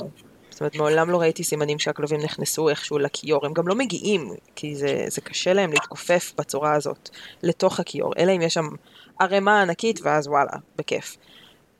[0.50, 4.76] זאת אומרת, מעולם לא ראיתי סימנים שהכלבים נכנסו איכשהו לכיור, הם גם לא מגיעים, כי
[4.76, 7.10] זה, זה קשה להם להתכופף בצורה הזאת
[7.44, 8.68] לתוך הכיור, אלא אם יש שם
[9.20, 11.18] ערימה ענקית, ואז וואלה, בכיף.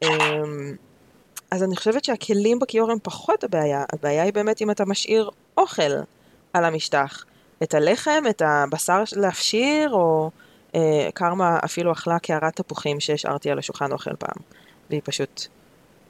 [0.04, 0.76] אמ,
[1.52, 5.92] אז אני חושבת שהכלים בכיור הם פחות הבעיה, הבעיה היא באמת אם אתה משאיר אוכל
[6.54, 7.26] על המשטח.
[7.64, 10.32] את הלחם, את הבשר להפשיר, או
[10.76, 14.44] אה, קרמה אפילו אכלה קערת תפוחים שהשארתי על השולחן אוכל פעם.
[14.90, 15.48] והיא פשוט...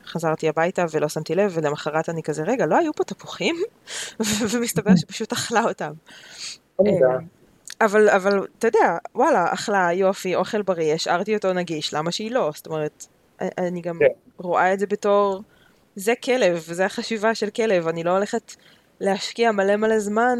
[0.06, 3.56] חזרתי הביתה ולא שמתי לב, ולמחרת אני כזה, רגע, לא היו פה תפוחים?
[4.52, 5.92] ומסתבר שפשוט אכלה אותם.
[6.80, 6.86] אה,
[7.82, 12.52] אבל, אבל, אתה יודע, וואלה, אכלה, יופי, אוכל בריא, השארתי אותו נגיש, למה שהיא לא?
[12.56, 13.06] זאת אומרת,
[13.58, 14.06] אני גם כן.
[14.38, 15.42] רואה את זה בתור,
[15.96, 18.56] זה כלב, זה החשיבה של כלב, אני לא הולכת
[19.00, 20.40] להשקיע מלא מלא זמן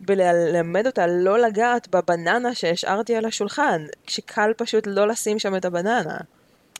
[0.00, 6.18] בללמד אותה לא לגעת בבננה שהשארתי על השולחן, כשקל פשוט לא לשים שם את הבננה.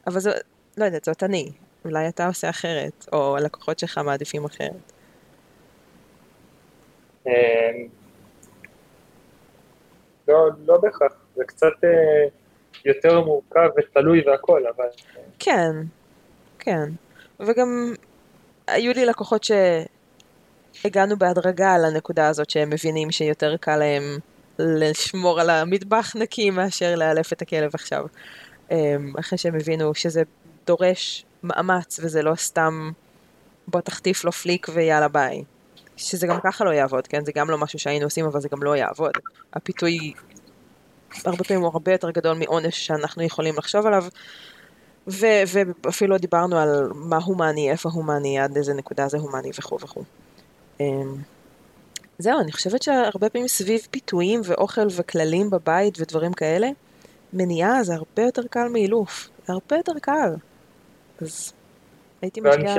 [0.06, 0.30] אבל זו,
[0.76, 1.52] לא יודעת, זאת אני.
[1.84, 4.92] אולי אתה עושה אחרת, או הלקוחות שלך מעדיפים אחרת.
[7.26, 7.32] אמ,
[10.28, 12.28] לא, לא בהכרח, זה קצת אה,
[12.84, 14.88] יותר מורכב ותלוי והכל, אבל...
[15.38, 15.70] כן,
[16.58, 16.90] כן.
[17.40, 17.94] וגם
[18.66, 19.50] היו לי לקוחות ש...
[20.84, 24.02] הגענו בהדרגה לנקודה הזאת שהם מבינים שיותר קל להם
[24.58, 28.06] לשמור על המטבח נקי מאשר לאלף את הכלב עכשיו.
[28.70, 30.22] אמ, אחרי שהם הבינו שזה
[30.66, 32.90] דורש מאמץ וזה לא סתם
[33.68, 35.44] בוא תחטיף לו פליק ויאללה ביי.
[35.96, 37.24] שזה גם ככה לא יעבוד, כן?
[37.24, 39.12] זה גם לא משהו שהיינו עושים אבל זה גם לא יעבוד.
[39.52, 40.12] הפיתוי
[41.24, 44.04] הרבה פעמים הוא הרבה יותר גדול מעונש שאנחנו יכולים לחשוב עליו.
[45.08, 45.42] ו-
[45.84, 50.02] ואפילו דיברנו על מה הומני, איפה הומני, עד איזה נקודה זה הומני וכו' וכו'.
[50.80, 51.14] אמ,
[52.18, 56.68] זהו, אני חושבת שהרבה פעמים סביב פיתויים ואוכל וכללים בבית ודברים כאלה,
[57.32, 60.34] מניעה זה הרבה יותר קל מאילוף, זה הרבה יותר קל.
[61.22, 61.52] אז
[62.22, 62.76] הייתי משקיעה...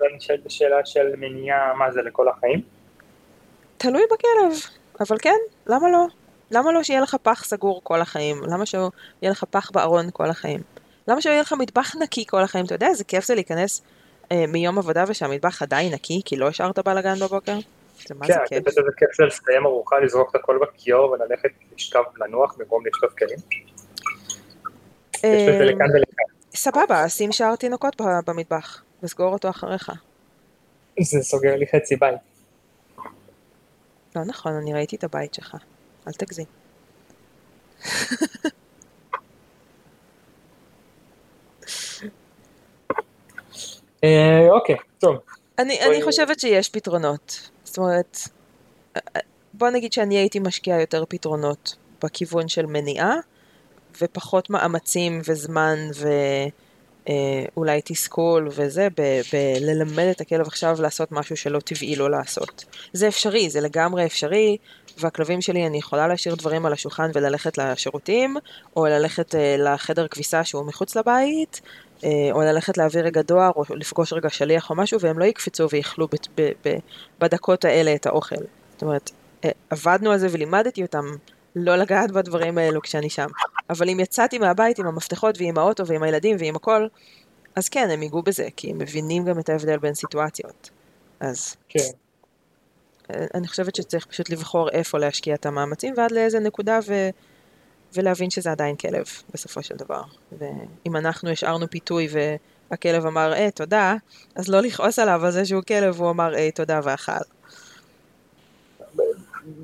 [0.00, 2.62] ואני שואלת את השאלה של מניעה, מה זה לכל החיים?
[3.76, 4.58] תלוי בכלב,
[5.00, 6.06] אבל כן, למה לא?
[6.50, 8.42] למה לא שיהיה לך פח סגור כל החיים?
[8.42, 8.90] למה שיהיה
[9.22, 10.60] לך פח בארון כל החיים?
[11.08, 12.64] למה שיהיה לך מטבח נקי כל החיים?
[12.64, 13.82] אתה יודע איזה כיף זה להיכנס
[14.32, 17.58] אה, מיום עבודה ושהמטבח עדיין נקי, כי לא השארת בלאגן בבוקר?
[18.08, 18.64] זה מה כן, זה כיף.
[18.64, 23.18] כן, זה כיף של לסיים ארוחה, לזרוק את הכל בכיור וללכת לשכב לנוח במקום לשטוף
[23.18, 23.38] כלים.
[25.14, 26.24] יש לזה אה, לכאן ולכאן.
[26.54, 29.92] סבבה, שים שער תינוקות במטבח, וסגור אותו אחריך.
[31.00, 32.14] זה סוגר לי חצי בית.
[34.16, 35.56] לא נכון, אני ראיתי את הבית שלך,
[36.08, 36.46] אל תגזים.
[44.04, 45.16] אה, אוקיי, טוב.
[45.58, 47.50] אני חושבת שיש פתרונות.
[47.64, 48.18] זאת אומרת,
[49.54, 53.14] בוא נגיד שאני הייתי משקיעה יותר פתרונות בכיוון של מניעה,
[54.02, 55.78] ופחות מאמצים וזמן
[57.08, 58.88] אה, אולי תסכול וזה,
[59.32, 62.64] בללמד את הכלב עכשיו לעשות משהו שלא טבעי לא לעשות.
[62.92, 64.56] זה אפשרי, זה לגמרי אפשרי,
[64.98, 68.36] והכלבים שלי, אני יכולה להשאיר דברים על השולחן וללכת לשירותים,
[68.76, 71.60] או ללכת אה, לחדר כביסה שהוא מחוץ לבית,
[72.04, 75.70] אה, או ללכת להעביר רגע דואר, או לפגוש רגע שליח או משהו, והם לא יקפצו
[75.70, 76.08] ויאכלו
[77.20, 78.36] בדקות האלה את האוכל.
[78.72, 79.10] זאת אומרת,
[79.44, 81.04] אה, עבדנו על זה ולימדתי אותם
[81.56, 83.26] לא לגעת בדברים האלו כשאני שם.
[83.70, 86.86] אבל אם יצאתי מהבית עם המפתחות ועם האוטו ועם הילדים ועם הכל,
[87.56, 90.70] אז כן, הם ייגעו בזה, כי הם מבינים גם את ההבדל בין סיטואציות.
[91.20, 92.03] אז כן.
[93.10, 97.10] אני חושבת שצריך פשוט לבחור איפה להשקיע את המאמצים ועד לאיזה נקודה ו...
[97.94, 100.02] ולהבין שזה עדיין כלב בסופו של דבר.
[100.38, 102.08] ואם אנחנו השארנו פיתוי
[102.70, 103.94] והכלב אמר, אה, תודה,
[104.34, 107.12] אז לא לכעוס עליו על זה שהוא כלב, הוא אמר, אה, תודה ואכל.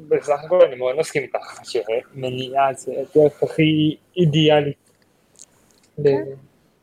[0.08, 4.76] בסך הכל אני מאוד מסכים איתך, שמניעה זה הדרך הכי אידיאלית
[6.04, 6.24] כן.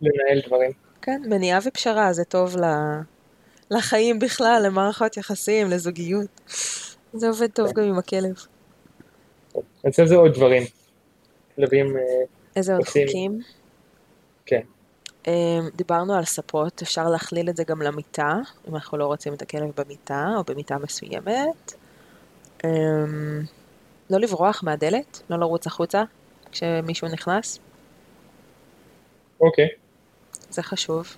[0.01, 0.71] לנהל דברים.
[1.01, 2.63] כן, מניעה ופשרה זה טוב ל...
[3.71, 6.41] לחיים בכלל, למערכות יחסים, לזוגיות.
[7.13, 8.35] זה עובד טוב גם עם הכלב.
[9.55, 10.63] אני חושב שזה עוד דברים.
[11.55, 12.01] כלבים, אה,
[12.55, 13.39] איזה עוד חוקים?
[14.45, 14.61] כן.
[15.27, 15.33] אמ,
[15.75, 18.33] דיברנו על ספות, אפשר להכליל את זה גם למיטה,
[18.69, 21.73] אם אנחנו לא רוצים את הכלב במיטה או במיטה מסוימת.
[22.63, 23.41] אמ,
[24.09, 26.03] לא לברוח מהדלת, לא לרוץ החוצה
[26.51, 27.59] כשמישהו נכנס,
[29.41, 29.67] אוקיי.
[30.49, 31.17] זה חשוב.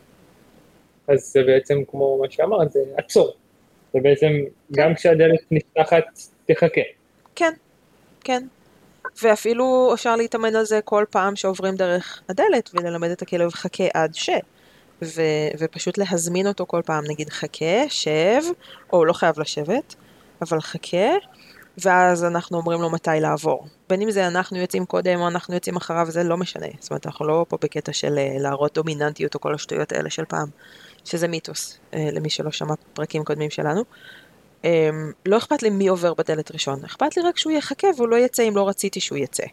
[1.09, 3.33] אז זה בעצם כמו מה שאמרת, זה עצור.
[3.93, 4.31] זה בעצם,
[4.71, 6.03] גם כשהדלת נפתחת,
[6.45, 6.81] תחכה.
[7.35, 7.53] כן,
[8.23, 8.47] כן.
[9.23, 14.15] ואפילו אפשר להתאמן על זה כל פעם שעוברים דרך הדלת וללמד את הכלב חכה עד
[14.15, 14.29] ש.
[15.01, 15.21] ו,
[15.59, 18.41] ופשוט להזמין אותו כל פעם, נגיד חכה, שב,
[18.93, 19.95] או לא חייב לשבת,
[20.41, 21.07] אבל חכה,
[21.77, 23.67] ואז אנחנו אומרים לו מתי לעבור.
[23.89, 26.67] בין אם זה אנחנו יוצאים קודם או אנחנו יוצאים אחריו, זה לא משנה.
[26.79, 30.25] זאת אומרת, אנחנו לא פה בקטע של אה, להראות דומיננטיות או כל השטויות האלה של
[30.25, 30.47] פעם,
[31.09, 33.83] שזה מיתוס, אה, למי שלא שמע פרקים קודמים שלנו.
[34.61, 34.65] Um,
[35.25, 38.47] לא אכפת לי מי עובר בדלת ראשון, אכפת לי רק שהוא יחכה והוא לא יצא
[38.47, 39.43] אם לא רציתי שהוא יצא.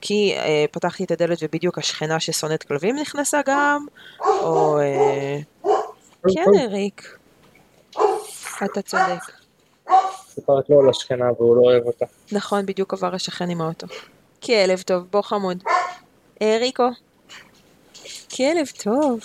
[0.00, 0.40] כי uh,
[0.70, 3.86] פתחתי את הדלת ובדיוק השכנה ששונאת כלבים נכנסה גם,
[4.20, 4.78] או...
[4.78, 5.66] Uh,
[6.34, 7.18] כן, אריק,
[8.64, 9.22] אתה צודק.
[10.28, 12.04] סיפרת לו לשכנה והוא לא אוהב אותה.
[12.32, 13.86] נכון, בדיוק עבר השכן עם האוטו.
[14.42, 15.62] כלב טוב, בוא חמוד.
[16.42, 16.88] אריקו.
[18.36, 19.20] כלב טוב.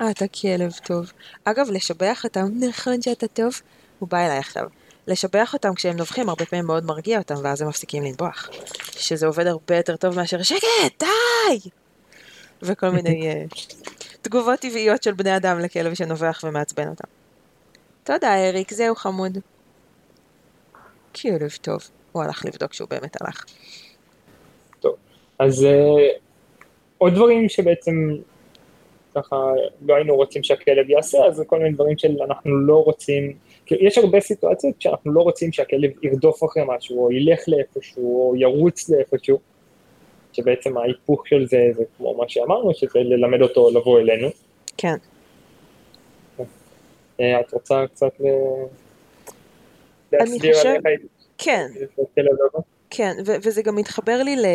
[0.00, 1.12] אה, אתה כלב טוב.
[1.44, 3.60] אגב, לשבח אותם, נכון שאתה טוב?
[3.98, 4.64] הוא בא אליי עכשיו.
[5.06, 8.50] לשבח אותם כשהם נובחים הרבה פעמים מאוד מרגיע אותם, ואז הם מפסיקים לנבוח.
[8.90, 10.64] שזה עובד הרבה יותר טוב מאשר שקט,
[10.98, 11.70] די!
[12.62, 13.44] וכל מיני אה,
[14.22, 17.08] תגובות טבעיות של בני אדם לכלב שנובח ומעצבן אותם.
[18.04, 19.38] תודה, אריק, זהו חמוד.
[21.14, 21.88] כלב טוב.
[22.12, 23.44] הוא הלך לבדוק שהוא באמת הלך.
[25.38, 26.06] אז אה,
[26.98, 28.16] עוד דברים שבעצם
[29.14, 29.36] ככה
[29.86, 33.32] לא היינו רוצים שהכלב יעשה, אז זה כל מיני דברים שאנחנו לא רוצים,
[33.66, 38.36] כי יש הרבה סיטואציות שאנחנו לא רוצים שהכלב ירדוף אחרי משהו, או ילך לאיפשהו, או
[38.36, 39.38] ירוץ לאיפשהו,
[40.32, 44.28] שבעצם ההיפוך של זה, זה כמו מה שאמרנו, שזה ללמד אותו לבוא אלינו.
[44.76, 44.94] כן.
[47.20, 48.12] אה, את רוצה קצת
[50.12, 51.00] להסביר חושב- על איך היית
[51.38, 51.66] כן?
[52.90, 54.46] כן, ו- וזה גם מתחבר לי ל...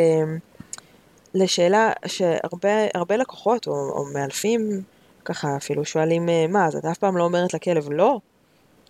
[1.33, 4.81] לשאלה שהרבה הרבה לקוחות או, או מאלפים
[5.25, 8.19] ככה אפילו שואלים אה, מה, אז את אף פעם לא אומרת לכלב לא?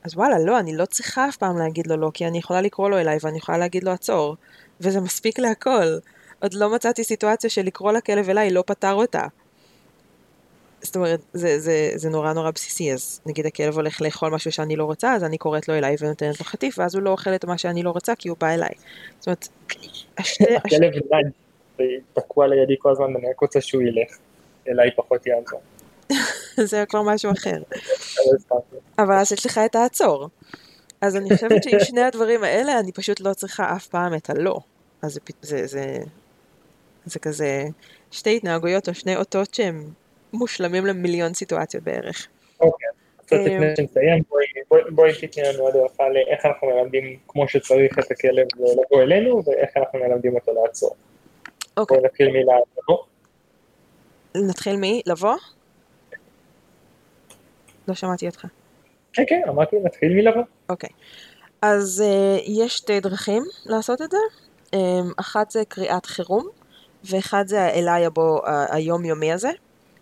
[0.04, 2.90] אז וואלה, לא, אני לא צריכה אף פעם להגיד לו לא, כי אני יכולה לקרוא
[2.90, 4.36] לו אליי ואני יכולה להגיד לו עצור,
[4.82, 5.98] וזה מספיק להכל.
[6.42, 9.22] עוד לא מצאתי סיטואציה של לקרוא לכלב אליי לא פתר אותה.
[10.82, 14.76] זאת אומרת, זה, זה, זה נורא נורא בסיסי, אז נגיד הכלב הולך לאכול משהו שאני
[14.76, 17.46] לא רוצה, אז אני קוראת לו אליי ונותנת לו חטיף, ואז הוא לא אוכל את
[17.46, 18.74] מה שאני לא רוצה כי הוא בא אליי.
[19.20, 19.48] זאת אומרת,
[20.18, 21.32] השתי, השתי, הכלב נד
[21.80, 24.18] ותקוע לידי כל הזמן, אני רק רוצה שהוא ילך,
[24.68, 25.62] אליי פחות יעזור.
[26.70, 27.58] זה כבר משהו אחר.
[28.52, 28.58] לא.
[29.00, 30.30] אבל אז יש לך את העצור.
[31.02, 34.60] אז אני חושבת שעם שני הדברים האלה, אני פשוט לא צריכה אף פעם את הלא.
[35.02, 35.98] אז זה, זה, זה,
[37.06, 37.64] זה כזה
[38.12, 39.84] שתי התנהגויות או שני אותות שהם
[40.34, 42.28] מושלמים למיליון סיטואציות בערך.
[42.60, 44.24] אוקיי, קצת אה, לפני שנסיים,
[44.92, 50.00] בואי- תתני לנו הדרכה לאיך אנחנו מלמדים כמו שצריך את הכלב לבוא אלינו, ואיך אנחנו
[50.00, 50.96] מלמדים אותו לעצור.
[51.80, 52.98] אוקיי, בואי נתחיל מילה לבוא.
[54.36, 55.02] נתחיל מי?
[55.06, 55.36] לבוא?
[57.88, 58.46] לא שמעתי אותך.
[59.14, 60.44] כן, כן, אמרתי, נתחיל מלבוא.
[60.70, 60.90] אוקיי.
[61.62, 64.18] אז uh, יש שתי דרכים לעשות את זה.
[64.76, 64.78] Um,
[65.18, 66.48] אחת זה קריאת חירום,
[67.04, 69.52] ואחד זה האליי הבו uh, היומיומי הזה,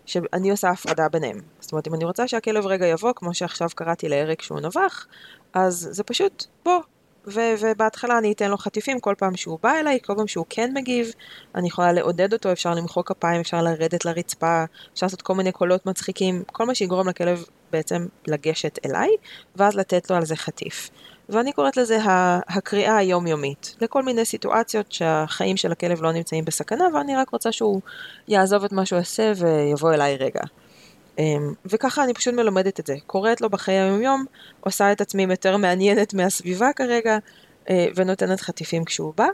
[0.06, 1.40] שאני עושה הפרדה ביניהם.
[1.60, 5.06] זאת אומרת, אם אני רוצה שהכלב רגע יבוא, כמו שעכשיו קראתי לאריק שהוא נבח,
[5.54, 6.80] אז זה פשוט, בוא,
[7.26, 10.70] ו- ובהתחלה אני אתן לו חטיפים כל פעם שהוא בא אליי, כל פעם שהוא כן
[10.74, 11.12] מגיב,
[11.54, 14.64] אני יכולה לעודד אותו, אפשר למחוא כפיים, אפשר לרדת לרצפה,
[14.94, 19.08] אפשר לעשות כל מיני קולות מצחיקים, כל מה שיגרום לכלב בעצם לגשת אליי,
[19.56, 20.90] ואז לתת לו על זה חטיף.
[21.28, 21.98] ואני קוראת לזה
[22.48, 27.80] הקריאה היומיומית, לכל מיני סיטואציות שהחיים של הכלב לא נמצאים בסכנה, ואני רק רוצה שהוא
[28.28, 30.40] יעזוב את מה שהוא עושה ויבוא אליי רגע.
[31.18, 32.94] אמ, וככה אני פשוט מלמדת את זה.
[33.06, 34.24] קוראת לו בחיי היום-יום,
[34.60, 37.18] עושה את עצמי יותר מעניינת מהסביבה כרגע,
[37.70, 39.26] אה, ונותנת חטיפים כשהוא בא.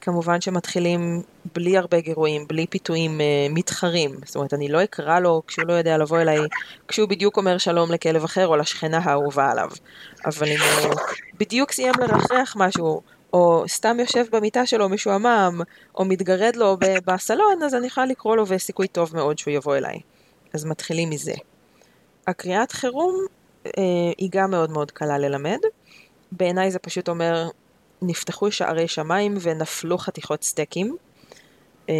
[0.00, 1.22] כמובן שמתחילים
[1.54, 4.10] בלי הרבה גירויים, בלי פיתויים אה, מתחרים.
[4.24, 6.38] זאת אומרת, אני לא אקרא לו כשהוא לא יודע לבוא אליי,
[6.88, 9.70] כשהוא בדיוק אומר שלום לכלב אחר או לשכנה האהובה עליו.
[10.26, 10.94] אבל אם הוא
[11.40, 13.00] בדיוק סיים לרחרח משהו,
[13.32, 15.60] או סתם יושב במיטה שלו משועמם,
[15.94, 19.76] או מתגרד לו בסלון, אז אני יכולה לקרוא לו ויש סיכוי טוב מאוד שהוא יבוא
[19.76, 20.00] אליי.
[20.54, 21.32] אז מתחילים מזה.
[22.26, 23.26] הקריאת חירום
[23.66, 23.72] אה,
[24.18, 25.58] היא גם מאוד מאוד קלה ללמד.
[26.32, 27.48] בעיניי זה פשוט אומר,
[28.02, 30.96] נפתחו שערי שמיים ונפלו חתיכות סטייקים,
[31.88, 31.94] אה,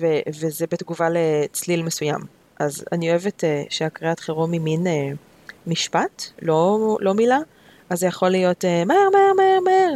[0.00, 2.20] ו- וזה בתגובה לצליל מסוים.
[2.58, 5.10] אז אני אוהבת אה, שהקריאת חירום היא מין אה,
[5.66, 7.38] משפט, לא, לא מילה,
[7.90, 9.94] אז זה יכול להיות אה, מהר, מהר, מהר, מהר,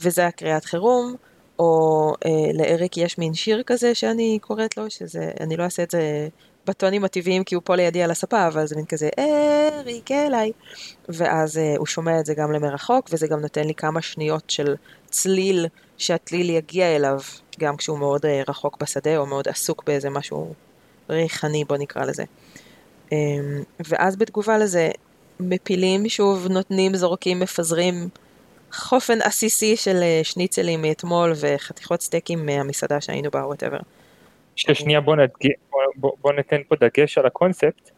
[0.00, 1.16] וזה הקריאת חירום.
[1.58, 5.90] או אה, לאריק יש מין שיר כזה שאני קוראת לו, שזה, אני לא אעשה את
[5.90, 6.28] זה
[6.68, 10.52] בטונים הטבעיים כי הוא פה לידי על הספה, אבל זה מין כזה, אריק אליי.
[11.08, 14.74] ואז אה, הוא שומע את זה גם למרחוק, וזה גם נותן לי כמה שניות של
[15.10, 15.66] צליל,
[15.98, 17.20] שהצליל יגיע אליו,
[17.58, 20.54] גם כשהוא מאוד אה, רחוק בשדה, או מאוד עסוק באיזה משהו
[21.10, 22.24] ריחני, בוא נקרא לזה.
[23.06, 23.12] אמ,
[23.88, 24.90] ואז בתגובה לזה,
[25.40, 28.08] מפילים שוב, נותנים, זורקים, מפזרים
[28.72, 33.78] חופן עסיסי של אה, שניצלים מאתמול וחתיכות סטייקים מהמסעדה שהיינו בה, whatever.
[34.58, 35.50] ששנייה בוא, נדג...
[35.96, 37.90] בוא, בוא, ניתן פה דגש על הקונספט,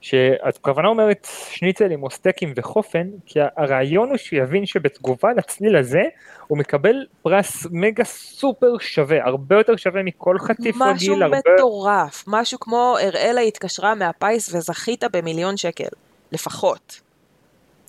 [0.00, 6.02] שאת בכוונה אומרת שניצלים או סטייקים וחופן, כי הרעיון הוא שיבין שבתגובה לצליל הזה
[6.46, 11.26] הוא מקבל פרס מגה סופר שווה, הרבה יותר שווה מכל חטיף משהו רגיל.
[11.26, 12.40] משהו מטורף, הרבה...
[12.40, 15.88] משהו כמו אראלה התקשרה מהפיס וזכית במיליון שקל,
[16.32, 17.00] לפחות.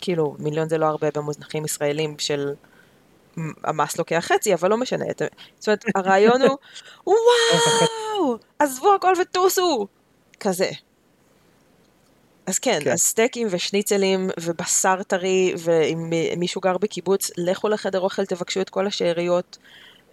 [0.01, 2.53] כאילו, מיליון זה לא הרבה במוזנחים ישראלים של
[3.63, 5.05] המס לוקח חצי, אבל לא משנה.
[5.59, 6.57] זאת אומרת, הרעיון הוא,
[7.05, 9.87] וואו, עזבו הכל וטוסו!
[10.39, 10.69] כזה.
[12.45, 18.25] אז כן, כן, אז סטייקים ושניצלים ובשר טרי, ואם מישהו גר בקיבוץ, לכו לחדר אוכל,
[18.25, 19.57] תבקשו את כל השאריות.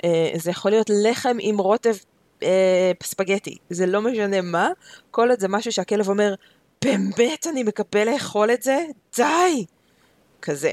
[0.04, 1.94] אה, זה יכול להיות לחם עם רוטב
[2.42, 4.68] אה, ספגטי, זה לא משנה מה,
[5.10, 6.34] כל עוד זה משהו שהכלב אומר,
[6.84, 8.84] באמת אני מקבל לאכול את זה?
[9.16, 9.64] די!
[10.42, 10.72] כזה.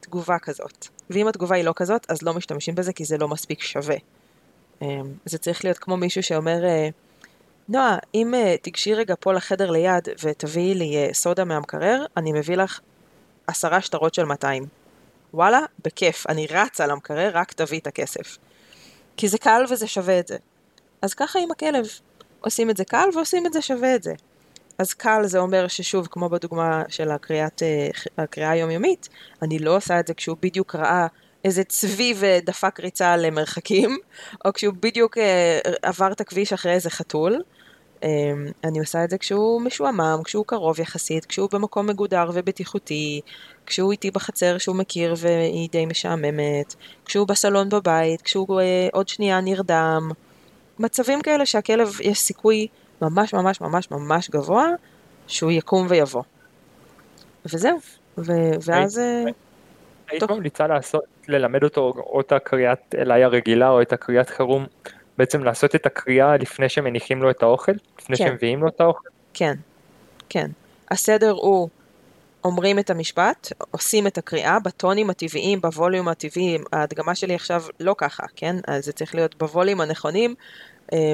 [0.00, 0.88] תגובה כזאת.
[1.10, 3.96] ואם התגובה היא לא כזאת, אז לא משתמשים בזה כי זה לא מספיק שווה.
[4.82, 6.88] אמ, זה צריך להיות כמו מישהו שאומר, אה,
[7.68, 12.56] נועה, אם אה, תגשי רגע פה לחדר ליד ותביאי לי אה, סודה מהמקרר, אני מביא
[12.56, 12.80] לך
[13.46, 14.66] עשרה שטרות של 200.
[15.34, 18.38] וואלה, בכיף, אני רצה למקרר, רק תביא את הכסף.
[19.16, 20.36] כי זה קל וזה שווה את זה.
[21.02, 21.86] אז ככה עם הכלב.
[22.40, 24.14] עושים את זה קל ועושים את זה שווה את זה.
[24.80, 29.08] אז קל זה אומר ששוב, כמו בדוגמה של הקריאת, אה, הקריאה היומיומית,
[29.42, 31.06] אני לא עושה את זה כשהוא בדיוק ראה
[31.44, 33.98] איזה צבי ודפק ריצה למרחקים,
[34.44, 37.42] או כשהוא בדיוק אה, עבר את הכביש אחרי איזה חתול.
[38.02, 38.08] אמ,
[38.64, 43.20] אני עושה את זה כשהוא משועמם, כשהוא קרוב יחסית, כשהוא במקום מגודר ובטיחותי,
[43.66, 46.74] כשהוא איתי בחצר שהוא מכיר והיא די משעממת,
[47.04, 50.10] כשהוא בסלון בבית, כשהוא אה, עוד שנייה נרדם.
[50.78, 52.66] מצבים כאלה שהכלב יש סיכוי
[53.02, 54.66] ממש ממש ממש ממש גבוה,
[55.26, 56.22] שהוא יקום ויבוא.
[57.46, 57.78] וזהו,
[58.18, 58.98] ו- ואז...
[58.98, 59.24] אה,
[60.10, 64.66] היית ממליצה לעשות, ללמד אותו או את הקריאת אליי הרגילה או את הקריאת חירום,
[65.18, 67.72] בעצם לעשות את הקריאה לפני שמניחים לו את האוכל?
[67.98, 68.26] לפני כן.
[68.26, 69.08] שמביאים לו את האוכל?
[69.34, 69.54] כן,
[70.28, 70.50] כן.
[70.90, 71.68] הסדר הוא
[72.44, 78.22] אומרים את המשפט, עושים את הקריאה בטונים הטבעיים, בווליום הטבעי, ההדגמה שלי עכשיו לא ככה,
[78.36, 78.56] כן?
[78.66, 80.34] אז זה צריך להיות בווליום הנכונים,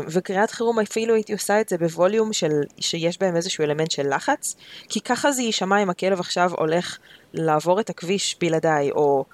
[0.08, 2.50] וקריאת חירום אפילו הייתי עושה את זה בווליום של,
[2.80, 4.56] שיש בהם איזשהו אלמנט של לחץ,
[4.88, 6.98] כי ככה זה יישמע אם הכלב עכשיו הולך
[7.32, 9.24] לעבור את הכביש בלעדיי, או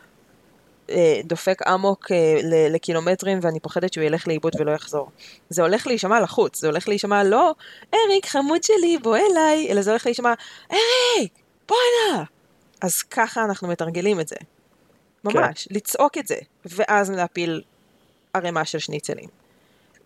[0.90, 2.40] אה, דופק אמוק אה,
[2.70, 5.10] לקילומטרים ואני פוחדת שהוא ילך לאיבוד ולא יחזור.
[5.48, 7.54] זה הולך להישמע לחוץ, זה הולך להישמע לא,
[7.94, 10.34] אריק חמוד שלי בוא אליי, אלא זה הולך להישמע,
[10.72, 11.32] אריק
[11.68, 12.24] בוא הנה.
[12.80, 14.36] אז ככה אנחנו מתרגלים את זה.
[15.24, 15.74] ממש, כן.
[15.74, 17.62] לצעוק את זה, ואז להפיל
[18.34, 19.41] ערימה של שניצלים.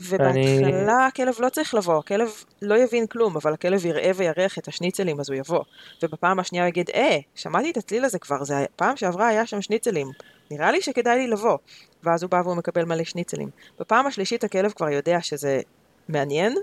[0.01, 1.07] ובהתחלה אני...
[1.09, 2.29] הכלב לא צריך לבוא, הכלב
[2.63, 5.61] לא יבין כלום, אבל הכלב יראה וירח את השניצלים אז הוא יבוא.
[6.03, 9.63] ובפעם השנייה הוא יגיד, אה, שמעתי את הצליל הזה כבר, זה פעם שעברה היה שם
[9.63, 10.11] שניצלים,
[10.51, 11.59] נראה לי שכדאי לי לבוא.
[12.03, 13.51] ואז הוא בא והוא מקבל מלא שניצלים.
[13.81, 15.61] בפעם השלישית הכלב כבר יודע שזה
[16.09, 16.57] מעניין,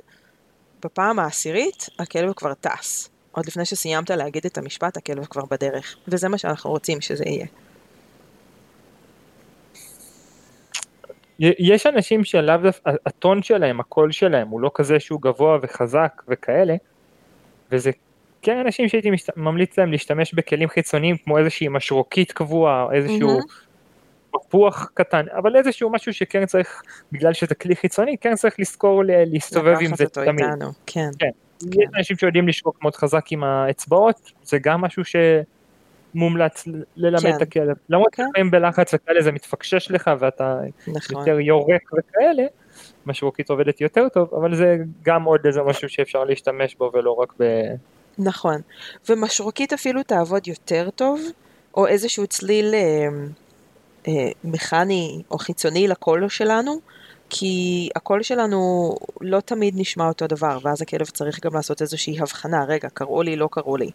[0.83, 3.09] בפעם העשירית הכלב כבר טס.
[3.31, 5.95] עוד לפני שסיימת להגיד את המשפט, הכלב כבר בדרך.
[6.07, 7.45] וזה מה שאנחנו רוצים שזה יהיה.
[11.39, 16.75] יש אנשים שלאו דווקא, הטון שלהם, הקול שלהם, הוא לא כזה שהוא גבוה וחזק וכאלה,
[17.71, 17.91] וזה
[18.41, 19.37] כן אנשים שהייתי משת...
[19.37, 23.39] ממליץ להם להשתמש בכלים חיצוניים כמו איזושהי משרוקית קבועה, איזשהו
[24.35, 26.81] מפוח קטן, אבל איזשהו משהו שכן צריך,
[27.11, 30.45] בגלל שזה כלי חיצוני, כן צריך לזכור להסתובב עם זה תמיד.
[30.45, 31.09] איתנו, כן.
[31.19, 31.29] כן.
[31.71, 31.81] כן.
[31.81, 35.05] יש אנשים שיודעים לשרוק מאוד חזק עם האצבעות, זה גם משהו
[36.13, 37.35] שמומלץ ללמד כן.
[37.35, 37.75] את הכלב.
[37.89, 38.23] למרות כן.
[38.29, 41.19] שחיים בלחץ וכאלה זה מתפקשש לך ואתה נכון.
[41.19, 42.43] יותר יורק וכאלה,
[43.05, 47.33] משרוקית עובדת יותר טוב, אבל זה גם עוד איזה משהו שאפשר להשתמש בו ולא רק
[47.39, 47.43] ב...
[48.17, 48.61] נכון,
[49.09, 51.21] ומשרוקית אפילו תעבוד יותר טוב,
[51.77, 53.07] או איזשהו צליל אה,
[54.07, 56.79] אה, מכני או חיצוני לקול שלנו,
[57.29, 58.91] כי הקול שלנו
[59.21, 63.35] לא תמיד נשמע אותו דבר, ואז הכלב צריך גם לעשות איזושהי הבחנה, רגע, קראו לי,
[63.35, 63.89] לא קראו לי.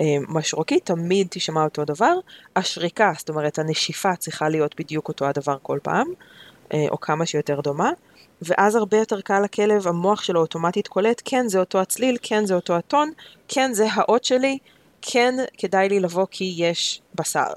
[0.00, 2.14] אה, משרוקית תמיד תשמע אותו דבר,
[2.56, 6.06] השריקה, זאת אומרת הנשיפה צריכה להיות בדיוק אותו הדבר כל פעם,
[6.74, 7.90] אה, או כמה שיותר דומה.
[8.42, 12.54] ואז הרבה יותר קל לכלב, המוח שלו אוטומטית קולט, כן זה אותו הצליל, כן זה
[12.54, 13.10] אותו הטון,
[13.48, 14.58] כן זה האות שלי,
[15.02, 17.52] כן כדאי לי לבוא כי יש בשר.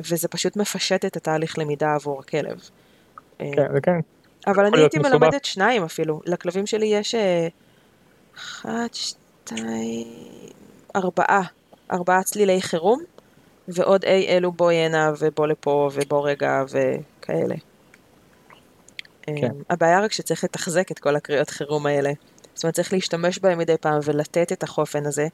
[0.00, 2.70] וזה פשוט מפשט את התהליך למידה עבור הכלב.
[3.38, 4.00] כן, זה כן.
[4.46, 6.20] אבל אני הייתי מלמדת שניים אפילו.
[6.26, 7.48] לכלבים שלי יש אה,
[8.36, 10.06] אחת, שתיים,
[10.96, 11.42] ארבעה.
[11.90, 13.02] ארבעה צלילי חירום,
[13.68, 17.54] ועוד אי אלו בוא הנה ובוא לפה ובוא רגע וכאלה.
[19.22, 19.32] כן.
[19.32, 22.12] אמ, הבעיה רק שצריך לתחזק את כל הקריאות חירום האלה.
[22.54, 25.26] זאת אומרת, צריך להשתמש בהם מדי פעם ולתת את החופן הזה,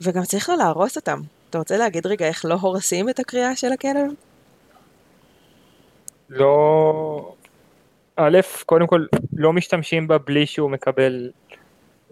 [0.00, 1.20] וגם צריך לא להרוס אותם.
[1.50, 4.10] אתה רוצה להגיד רגע איך לא הורסים את הקריאה של הכלב?
[6.28, 7.34] לא...
[8.16, 9.04] א', קודם כל,
[9.36, 11.30] לא משתמשים בה בלי שהוא מקבל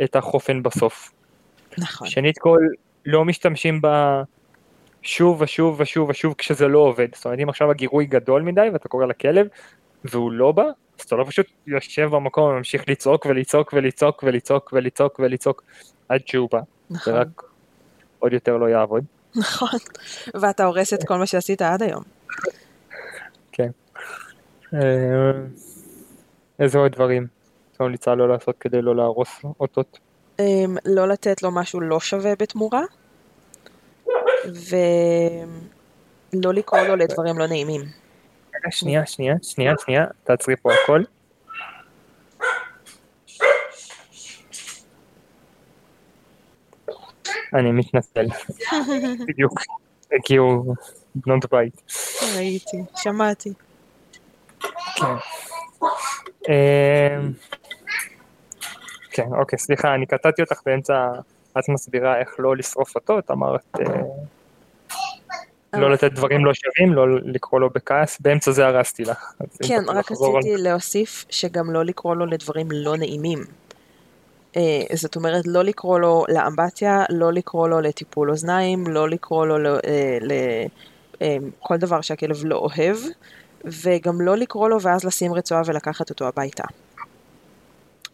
[0.04, 1.12] את החופן בסוף.
[1.78, 2.08] נכון.
[2.08, 2.58] שנית כל,
[3.06, 4.22] לא משתמשים בה
[5.02, 7.08] שוב ושוב ושוב ושוב כשזה לא עובד.
[7.14, 9.46] זאת אומרת, אם עכשיו הגירוי גדול מדי ואתה קורא לכלב
[10.04, 15.18] והוא לא בא, אז אתה לא פשוט יושב במקום וממשיך לצעוק ולצעוק ולצעוק ולצעוק ולצעוק
[15.18, 15.62] ולצעוק
[16.08, 16.60] עד שהוא בא.
[16.90, 17.12] נכון.
[17.12, 17.42] זה רק
[18.18, 19.04] עוד יותר לא יעבוד.
[19.36, 19.78] נכון,
[20.40, 22.02] ואתה הורס את כל מה שעשית עד היום.
[23.52, 23.68] כן.
[24.74, 25.32] אה,
[26.58, 27.26] איזה עוד דברים
[27.72, 29.98] אתה ממליצה לא לעשות כדי לא להרוס אותות?
[30.40, 32.82] אמ, לא לתת לו משהו לא שווה בתמורה,
[36.34, 37.80] ולא לקרוא לו לדברים לא נעימים.
[38.70, 41.02] שנייה, שנייה, שנייה, שנייה, תעצרי פה הכל.
[47.54, 48.26] אני מתנצל,
[49.28, 49.60] בדיוק,
[50.12, 50.74] הגיעו
[51.14, 51.82] בנות בית.
[52.36, 53.52] ראיתי, שמעתי.
[56.44, 57.20] כן.
[59.10, 61.08] כן, אוקיי, סליחה, אני קטעתי אותך באמצע,
[61.58, 63.76] את מסבירה איך לא לשרוף אותו, את אמרת...
[65.74, 69.32] אה, לא לתת דברים לא שווים, לא לקרוא לו בכעס, באמצע זה הרסתי לך.
[69.62, 73.38] כן, רק רציתי להוסיף שגם לא לקרוא לו לדברים לא נעימים.
[74.56, 79.58] אה, זאת אומרת, לא לקרוא לו לאמבטיה, לא לקרוא לו לטיפול אוזניים, לא לקרוא לו
[80.20, 82.96] לכל אה, דבר שהכלב לא אוהב,
[83.64, 86.64] וגם לא לקרוא לו ואז לשים רצועה ולקחת אותו הביתה.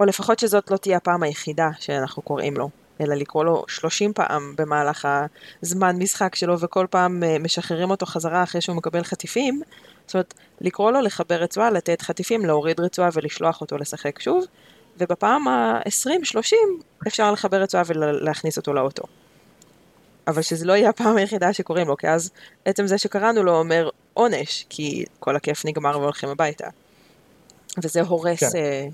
[0.01, 2.71] או לפחות שזאת לא תהיה הפעם היחידה שאנחנו קוראים לו.
[3.01, 5.09] אלא לקרוא לו 30 פעם במהלך
[5.63, 9.63] הזמן משחק שלו, וכל פעם אה, משחררים אותו חזרה אחרי שהוא מקבל חטיפים.
[10.07, 14.45] זאת אומרת, לקרוא לו לחבר רצועה, לתת חטיפים, להוריד רצועה ולשלוח אותו לשחק שוב,
[14.99, 16.55] ובפעם ה-20-30
[17.07, 19.03] אפשר לחבר רצועה ולהכניס אותו לאוטו.
[20.29, 22.31] אבל שזה לא יהיה הפעם היחידה שקוראים לו, כי אז
[22.65, 26.67] עצם זה שקראנו לו אומר עונש, כי כל הכיף נגמר והולכים הביתה.
[27.83, 28.89] וזה הורס, כן.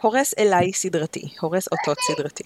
[0.00, 2.44] הורס אליי סדרתי, הורס אותות סדרתי.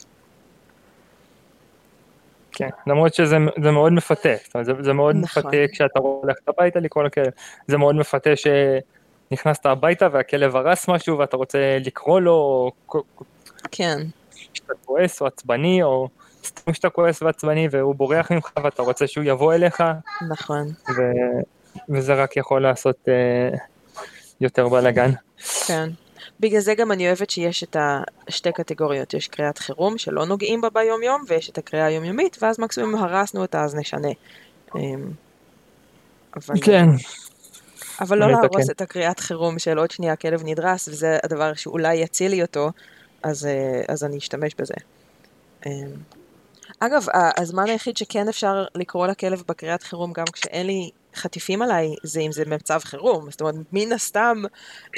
[2.52, 3.38] כן, למרות שזה
[3.72, 5.42] מאוד מפתה, זאת אומרת, זה, זה מאוד נכון.
[5.46, 7.32] מפתה כשאתה הולך הביתה לקרוא לכלב,
[7.66, 12.32] זה מאוד מפתה שנכנסת הביתה והכלב הרס משהו ואתה רוצה לקרוא לו,
[12.94, 13.02] או...
[13.70, 13.98] כן.
[14.54, 16.08] שאתה כועס או עצבני, או
[16.44, 19.82] סתם שאתה כועס ועצבני והוא בורח ממך ואתה רוצה שהוא יבוא אליך.
[20.30, 20.66] נכון.
[20.68, 21.00] ו...
[21.88, 23.58] וזה רק יכול לעשות uh,
[24.40, 25.10] יותר בלאגן.
[25.66, 25.88] כן.
[26.40, 27.76] בגלל זה גם אני אוהבת שיש את
[28.28, 32.60] השתי קטגוריות, יש קריאת חירום שלא נוגעים בה ביום יום, ויש את הקריאה היומיומית, ואז
[32.60, 34.08] מקסימום הרסנו אותה אז נשנה.
[34.76, 35.10] אמ,
[36.36, 36.60] אבל...
[36.64, 36.86] כן.
[38.00, 38.72] אבל לא להרוס כן.
[38.72, 42.70] את הקריאת חירום של עוד שנייה הכלב נדרס, וזה הדבר שאולי יציל לי אותו,
[43.22, 44.74] אז, אה, אז אני אשתמש בזה.
[45.66, 45.70] אמ,
[46.80, 47.06] אגב,
[47.36, 52.32] הזמן היחיד שכן אפשר לקרוא לכלב בקריאת חירום גם כשאין לי חטיפים עליי זה אם
[52.32, 54.42] זה מצב חירום, זאת אומרת, מן הסתם,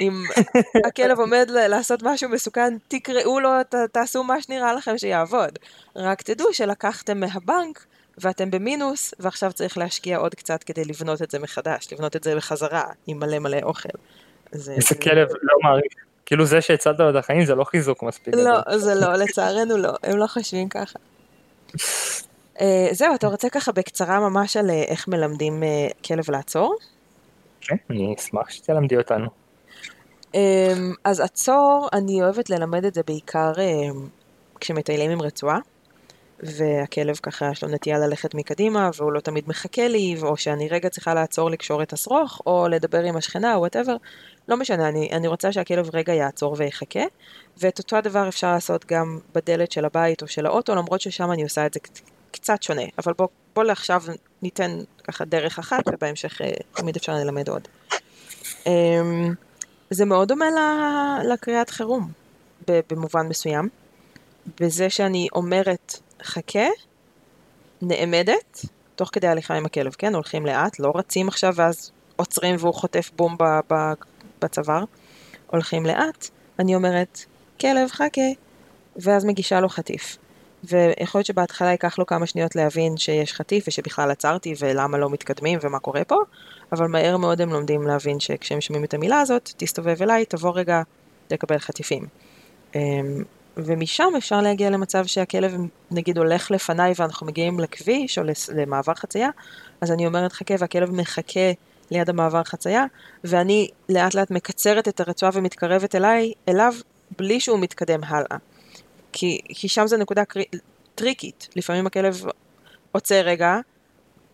[0.00, 0.12] אם
[0.88, 5.58] הכלב עומד לעשות משהו מסוכן, תקראו לו, ת, תעשו מה שנראה לכם שיעבוד.
[5.96, 7.86] רק תדעו שלקחתם מהבנק
[8.18, 12.36] ואתם במינוס, ועכשיו צריך להשקיע עוד קצת כדי לבנות את זה מחדש, לבנות את זה
[12.36, 13.88] בחזרה עם מלא מלא אוכל.
[14.52, 14.72] זה...
[14.72, 15.92] איזה כלב לא מעריך.
[16.26, 18.34] כאילו זה שהצלת לו את החיים זה לא חיזוק מספיק.
[18.34, 18.76] לא.
[18.76, 20.98] זה לא, לצערנו לא, הם לא חושבים ככה.
[22.60, 26.76] אה, זהו, אתה רוצה ככה בקצרה ממש על אה, איך מלמדים אה, כלב לעצור?
[27.60, 29.26] כן, אני אשמח שתלמדי אותנו.
[30.34, 33.52] אמ, אז עצור, אני אוהבת ללמד את זה בעיקר
[34.60, 35.58] כשמטיילים עם רצועה,
[36.42, 40.88] והכלב ככה יש לו נטייה ללכת מקדימה, והוא לא תמיד מחכה לי, או שאני רגע
[40.88, 43.96] צריכה לעצור לקשור את השרוך, או לדבר עם השכנה, או וואטאבר,
[44.48, 47.04] לא משנה, אני, אני רוצה שהכלב רגע יעצור ויחכה,
[47.58, 51.42] ואת אותו הדבר אפשר לעשות גם בדלת של הבית או של האוטו, למרות ששם אני
[51.42, 51.80] עושה את זה
[52.32, 54.02] קצת שונה, אבל בוא, בוא לעכשיו
[54.42, 57.68] ניתן ככה דרך אחת, ובהמשך אה, תמיד אפשר ללמד עוד.
[58.66, 59.34] אמ,
[59.90, 60.44] זה מאוד דומה
[61.32, 62.10] לקריאת חירום,
[62.68, 63.68] במובן מסוים.
[64.60, 66.66] בזה שאני אומרת, חכה,
[67.82, 68.64] נעמדת,
[68.96, 70.14] תוך כדי הליכה עם הכלב, כן?
[70.14, 73.36] הולכים לאט, לא רצים עכשיו ואז עוצרים והוא חוטף בום
[74.42, 74.84] בצוואר.
[75.46, 76.28] הולכים לאט,
[76.58, 77.24] אני אומרת,
[77.60, 78.30] כלב, חכה,
[78.96, 80.16] ואז מגישה לו חטיף.
[80.64, 85.58] ויכול להיות שבהתחלה ייקח לו כמה שניות להבין שיש חטיף ושבכלל עצרתי ולמה לא מתקדמים
[85.62, 86.16] ומה קורה פה,
[86.72, 90.82] אבל מהר מאוד הם לומדים להבין שכשהם שומעים את המילה הזאת, תסתובב אליי, תבוא רגע,
[91.28, 92.06] תקבל חטיפים.
[92.74, 93.22] אמ,
[93.56, 95.56] ומשם אפשר להגיע למצב שהכלב
[95.90, 98.22] נגיד הולך לפניי ואנחנו מגיעים לכביש או
[98.54, 99.28] למעבר חצייה,
[99.80, 101.52] אז אני אומרת חכה והכלב מחכה
[101.90, 102.84] ליד המעבר חצייה,
[103.24, 106.74] ואני לאט לאט מקצרת את הרצועה ומתקרבת אליי, אליו,
[107.18, 108.36] בלי שהוא מתקדם הלאה.
[109.12, 110.44] כי, כי שם זו נקודה קרי,
[110.94, 112.24] טריקית, לפעמים הכלב
[112.92, 113.58] עוצר רגע,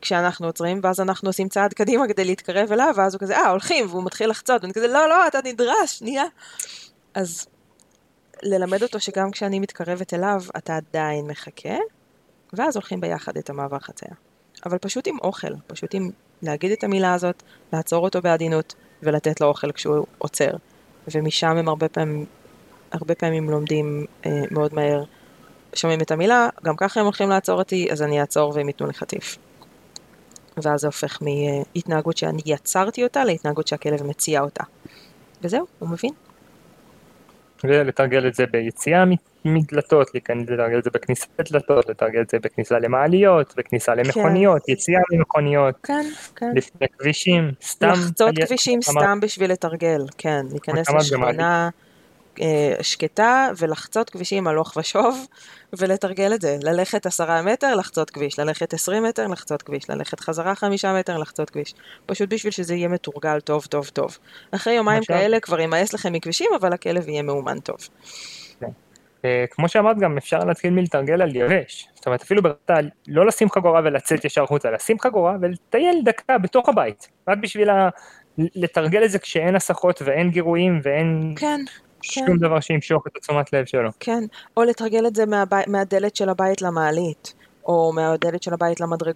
[0.01, 3.87] כשאנחנו עוצרים, ואז אנחנו עושים צעד קדימה כדי להתקרב אליו, ואז הוא כזה, אה, הולכים,
[3.89, 6.25] והוא מתחיל לחצות, ואני כזה, לא, לא, אתה נדרש, שנייה.
[7.15, 7.47] אז
[8.43, 11.77] ללמד אותו שגם כשאני מתקרבת אליו, אתה עדיין מחכה,
[12.53, 14.15] ואז הולכים ביחד את המעבר חצייה.
[14.67, 16.11] אבל פשוט עם אוכל, פשוט עם
[16.43, 20.51] להגיד את המילה הזאת, לעצור אותו בעדינות, ולתת לו אוכל כשהוא עוצר.
[21.15, 22.27] ומשם הם הרבה פעמים,
[22.93, 25.03] הרבה פעמים לומדים אה, מאוד מהר,
[25.75, 28.93] שומעים את המילה, גם ככה הם הולכים לעצור אותי, אז אני אעצור והם ייתנו לי
[28.95, 29.37] חטיף.
[30.63, 34.65] ואז זה הופך מהתנהגות שאני יצרתי אותה להתנהגות שהכלב מציע אותה.
[35.43, 36.13] וזהו, הוא מבין.
[37.65, 39.05] ולתרגל את זה ביציאה
[39.45, 45.75] מדלתות, לתרגל את זה בכניסה לדלתות, לתרגל את זה בכניסה למעליות, בכניסה למכוניות, יציאה ממכוניות,
[45.83, 46.51] כן, כן.
[46.55, 47.89] לפני כבישים, סתם.
[47.89, 51.69] לחצות על- כבישים סתם בשביל לתרגל, כן, להיכנס לשכונה אה,
[52.83, 55.27] שקטה ולחצות כבישים הלוך ושוב
[55.79, 60.55] ולתרגל את זה, ללכת עשרה מטר, לחצות כביש, ללכת עשרים מטר, לחצות כביש, ללכת חזרה
[60.55, 61.75] חמישה מטר, לחצות כביש,
[62.07, 64.19] פשוט בשביל שזה יהיה מתורגל טוב טוב טוב.
[64.51, 67.77] אחרי יומיים עכשיו- כאלה כבר יימאס לכם מכבישים, אבל הכלב יהיה מאומן טוב.
[69.25, 72.75] אה, כמו שאמרת גם אפשר להתחיל מלתרגל על יבש, זאת אומרת אפילו ברתה
[73.09, 77.89] לא לשים חגורה ולצאת ישר החוצה, לשים חגורה ולטייל דקה בתוך הבית, רק בשביל ה...
[78.39, 81.61] לתרגל את זה כשאין הסחות ואין גירויים ואין כן,
[82.03, 83.91] שום דבר שימשוך את התשומת לב שלו.
[84.01, 84.25] כן,
[84.57, 85.25] או לתרגל את זה.
[85.67, 87.35] מהדלת של הבית למעלית,
[87.65, 89.07] או מהדלת של הבית למדרגות.